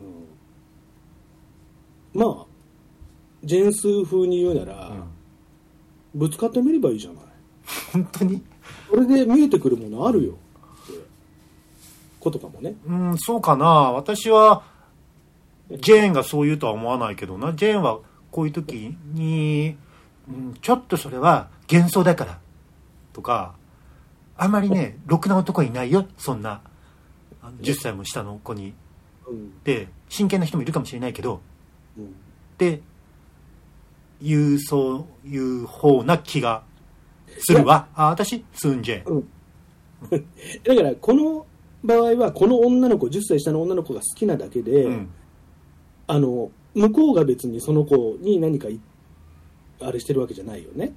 [2.12, 2.46] まあ
[3.44, 5.02] ジェンス風に言うなら、うん。
[6.14, 7.22] ぶつかってみればいいじゃない。
[7.92, 8.42] 本当に？
[8.88, 10.34] それで見えてくるものあるよ
[12.20, 12.74] ことかもね。
[12.86, 13.66] うんそうかな。
[13.66, 14.62] 私は
[15.70, 17.52] ジェーンがそう言うとは思わないけどな。
[17.54, 17.98] ジェーンは
[18.30, 19.76] こういう時に、
[20.28, 22.38] うん、ちょっとそれは幻想だから。
[23.12, 23.54] とか
[24.36, 26.06] あんまりねろくな男いないよ。
[26.18, 26.60] そんな
[27.42, 28.74] あの10歳も下の子に。
[29.26, 29.62] うん。
[29.64, 31.40] で真剣な人もいるかもしれないけど。
[31.98, 32.04] うん。
[32.04, 32.08] っ
[32.58, 32.82] て
[34.22, 36.62] いうそういう方な気が
[37.38, 37.88] するわ。
[37.94, 39.04] あ私スンジェ。
[39.06, 39.28] うん。
[40.64, 41.46] だからこの
[41.84, 45.08] 場合はこの女の子10歳下の女の子が好きなだけで、うん。
[46.06, 48.80] あの向こうが別にその子に何かい
[49.80, 50.92] あれしてるわけじゃないよね。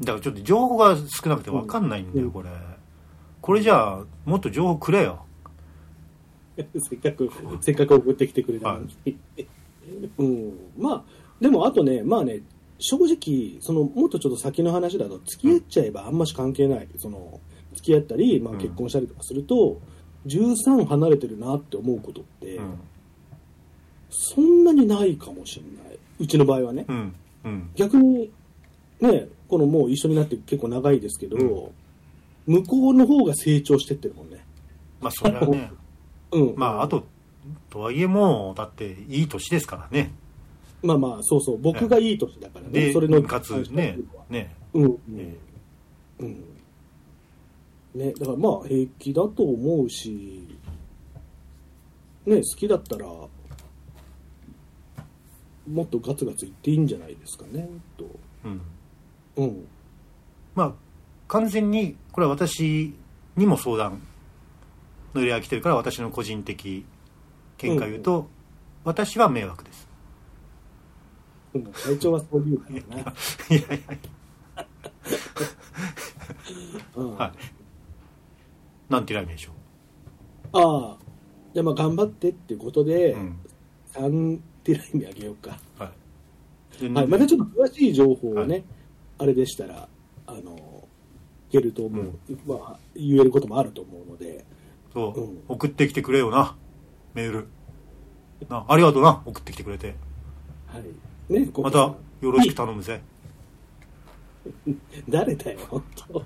[0.00, 2.32] だからちょっと情報が少なくて分かんないんだよ、うん。
[2.32, 2.50] これ。
[3.40, 5.24] これじゃあもっと情報くれよ。
[6.80, 7.30] せっかく
[7.60, 9.16] せっかく送ってきてくれたのに、
[10.18, 11.04] うん、まあ
[11.40, 12.40] でもあとねまあね
[12.78, 16.88] 正直そのもっとちょっと先の話だと付き合っちゃえばあんまし関係ない。
[16.98, 17.40] その
[17.74, 18.58] 付き合ったり、まあ、うん。
[18.58, 19.80] 結婚したりとかすると、
[20.26, 22.80] 13離れてるなって思うことって、うん。
[24.10, 25.98] そんなにないかもしれない。
[26.20, 27.14] うちの場合はね、うん。
[27.44, 27.70] うん。
[27.74, 28.30] 逆に
[29.00, 31.72] ねこのもう一緒になって結構長いですけど、
[32.46, 34.44] 向こうの方が成長してってるもんね。
[35.00, 35.70] まあそれはね。
[36.32, 36.54] うん。
[36.56, 37.06] まああと
[37.70, 40.10] とはいえもうだっていい年ですからね
[40.82, 43.98] まあまあそうそう僕がいい年だからねでそれのかつね。
[44.28, 44.54] ね。
[44.74, 44.98] うん
[46.20, 46.44] うん。
[47.94, 50.46] ねだからまあ平気だと思うし
[52.26, 53.28] ね好きだったらも
[55.82, 58.06] っとガツガツいっていいんじゃないですかねと。
[58.44, 58.60] うん。
[59.36, 59.66] うん。
[60.54, 60.72] まあ
[61.28, 62.94] 完全にこれは私
[63.36, 64.00] にも相談
[65.14, 66.84] の依頼が来てるから私の個人的
[67.58, 68.28] 見解を言うと、
[68.84, 69.64] 私は迷惑
[71.52, 73.04] 会長はそう言うからね
[73.50, 73.54] い。
[73.54, 73.62] やい
[74.56, 74.66] や
[76.96, 77.32] うんはい
[78.92, 79.52] なんて依頼名でしょ
[80.52, 81.08] ああ
[81.54, 83.36] じゃあまあ頑張ってっていうことで、う、うん。
[83.92, 85.90] 3ティライミあげようか、は
[86.80, 86.82] い。
[86.82, 88.64] ではい、またちょっと詳しい情報をね、はい。
[89.18, 89.88] あれでしたら
[90.26, 90.88] あの
[91.48, 94.44] いけると思う、まあ、言えることもあると思うので。
[94.92, 95.42] そう、うん。
[95.48, 96.56] 送ってきてくれよな。
[97.14, 97.48] メール。
[98.48, 99.22] なありがとうな。
[99.24, 99.94] 送ってきてくれて。
[100.68, 103.00] はいねまたよろしく頼むぜ。
[105.08, 106.24] 誰だよ本当